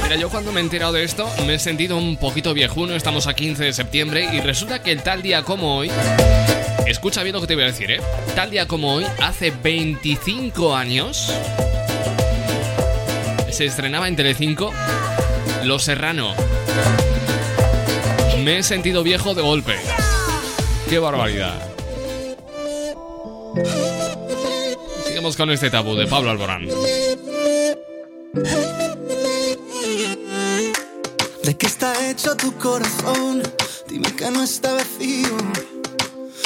Mira, 0.03 0.15
yo 0.15 0.29
cuando 0.29 0.53
me 0.53 0.61
he 0.61 0.63
enterado 0.63 0.93
de 0.93 1.03
esto 1.03 1.29
me 1.45 1.55
he 1.55 1.59
sentido 1.59 1.97
un 1.97 2.15
poquito 2.15 2.53
viejuno, 2.53 2.95
estamos 2.95 3.27
a 3.27 3.33
15 3.33 3.65
de 3.65 3.73
septiembre 3.73 4.29
y 4.31 4.39
resulta 4.39 4.81
que 4.81 4.93
el 4.93 5.03
tal 5.03 5.21
día 5.21 5.43
como 5.43 5.75
hoy, 5.75 5.91
escucha 6.85 7.23
bien 7.23 7.33
lo 7.35 7.41
que 7.41 7.47
te 7.47 7.55
voy 7.55 7.65
a 7.65 7.67
decir, 7.67 7.91
¿eh? 7.91 7.99
Tal 8.35 8.51
día 8.51 8.69
como 8.69 8.93
hoy, 8.93 9.05
hace 9.21 9.51
25 9.51 10.73
años, 10.73 11.29
se 13.51 13.65
estrenaba 13.65 14.07
en 14.07 14.15
Telecinco 14.15 14.71
Lo 15.67 15.79
Serrano. 15.79 16.33
Me 18.41 18.59
he 18.59 18.63
sentido 18.63 19.03
viejo 19.03 19.33
de 19.33 19.41
golpe. 19.41 19.75
¡Qué 20.89 20.97
barbaridad! 20.97 21.61
Sigamos 25.05 25.35
con 25.35 25.51
este 25.51 25.69
tabú 25.69 25.95
de 25.95 26.07
Pablo 26.07 26.31
Alborán. 26.31 26.67
¿De 31.43 31.57
qué 31.57 31.65
está 31.65 32.09
hecho 32.09 32.37
tu 32.37 32.53
corazón? 32.57 33.43
Dime 33.89 34.15
que 34.15 34.31
no 34.31 34.43
está 34.43 34.71
vacío. 34.71 35.35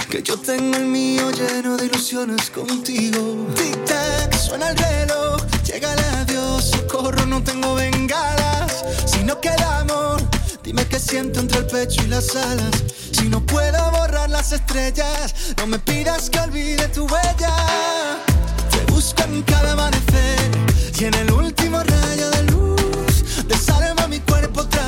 Que 0.09 0.23
yo 0.23 0.35
tengo 0.35 0.77
el 0.77 0.85
mío 0.85 1.29
lleno 1.29 1.77
de 1.77 1.85
ilusiones 1.85 2.49
contigo. 2.49 3.45
Tic-tac, 3.53 4.33
suena 4.35 4.71
el 4.71 4.77
reloj. 4.77 5.40
El 5.83 5.99
adiós, 6.19 6.65
socorro, 6.65 7.25
no 7.25 7.41
tengo 7.43 7.73
bengalas. 7.73 8.85
Si 9.05 9.23
no 9.23 9.41
queda 9.41 9.79
amor, 9.79 10.21
dime 10.63 10.85
qué 10.85 10.99
siento 10.99 11.39
entre 11.39 11.59
el 11.59 11.65
pecho 11.65 12.03
y 12.03 12.07
las 12.07 12.35
alas. 12.35 12.83
Si 13.11 13.27
no 13.27 13.43
puedo 13.43 13.91
borrar 13.91 14.29
las 14.29 14.51
estrellas, 14.51 15.33
no 15.57 15.65
me 15.65 15.79
pidas 15.79 16.29
que 16.29 16.39
olvide 16.39 16.87
tu 16.89 17.07
huella. 17.07 17.55
Te 18.69 18.91
busco 18.91 19.23
en 19.23 19.41
cada 19.41 19.71
amanecer 19.71 20.51
y 20.99 21.05
en 21.05 21.15
el 21.15 21.31
último 21.31 21.81
rayo 21.81 22.29
de 22.29 22.43
luz. 22.43 23.47
Desarma 23.47 24.07
mi 24.07 24.19
cuerpo 24.19 24.61
otra 24.61 24.85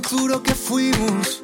que 0.00 0.54
fuimos? 0.54 1.42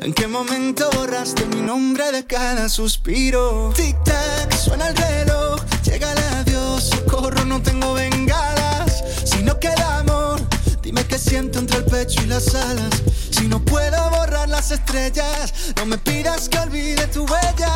¿En 0.00 0.14
qué 0.14 0.26
momento 0.26 0.88
borraste 0.96 1.44
mi 1.46 1.60
nombre 1.60 2.10
de 2.12 2.24
cada 2.24 2.70
suspiro? 2.70 3.74
Tic-tac, 3.74 4.54
suena 4.56 4.88
el 4.88 4.96
reloj, 4.96 5.60
llega 5.84 6.10
el 6.12 6.18
adiós, 6.18 6.84
socorro, 6.84 7.44
no 7.44 7.60
tengo 7.60 7.92
bengalas. 7.92 9.04
Si 9.24 9.42
no 9.42 9.58
queda 9.60 9.98
amor, 9.98 10.40
dime 10.82 11.04
qué 11.04 11.18
siento 11.18 11.58
entre 11.58 11.78
el 11.78 11.84
pecho 11.84 12.22
y 12.22 12.26
las 12.26 12.54
alas. 12.54 13.02
Si 13.30 13.46
no 13.48 13.62
puedo 13.62 14.10
borrar 14.10 14.48
las 14.48 14.70
estrellas, 14.70 15.52
no 15.76 15.84
me 15.84 15.98
pidas 15.98 16.48
que 16.48 16.58
olvide 16.58 17.06
tu 17.08 17.26
huella. 17.26 17.74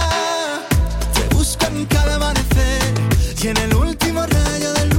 Te 1.12 1.34
busco 1.34 1.66
en 1.66 1.84
cada 1.84 2.14
amanecer 2.14 2.94
y 3.42 3.48
en 3.48 3.58
el 3.58 3.74
último 3.74 4.24
rayo 4.24 4.72
de 4.72 4.93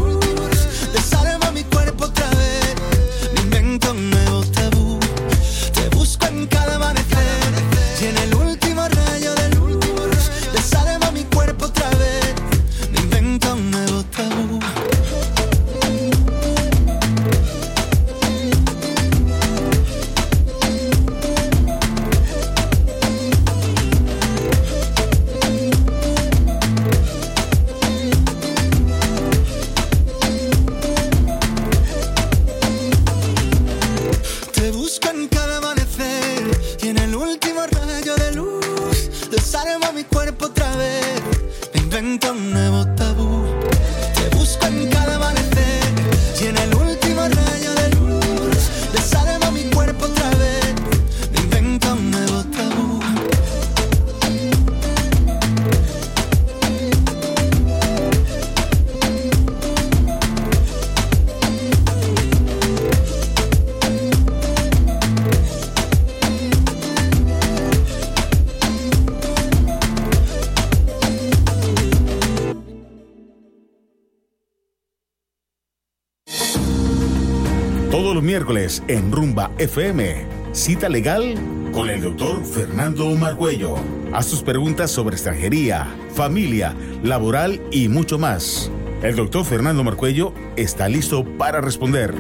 miércoles 78.36 78.84
en 78.90 79.14
Rumba 79.14 79.50
FM. 79.60 80.26
Cita 80.52 80.90
legal 80.90 81.36
con 81.72 81.90
el 81.90 82.02
doctor 82.02 82.44
Fernando 82.44 83.10
Marcuello. 83.16 83.78
Haz 84.12 84.28
tus 84.28 84.44
preguntas 84.44 84.92
sobre 84.92 85.16
extranjería, 85.16 85.88
familia, 86.14 86.76
laboral 87.02 87.62
y 87.72 87.88
mucho 87.88 88.20
más. 88.20 88.70
El 89.02 89.16
doctor 89.16 89.46
Fernando 89.46 89.86
Marcuello 89.86 90.34
está 90.58 90.90
listo 90.90 91.24
para 91.38 91.62
responder. 91.62 92.14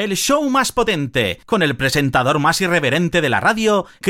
El 0.00 0.16
show 0.16 0.48
más 0.48 0.72
potente, 0.72 1.40
con 1.44 1.62
el 1.62 1.76
presentador 1.76 2.38
más 2.38 2.62
irreverente 2.62 3.20
de 3.20 3.28
la 3.28 3.38
radio, 3.38 3.84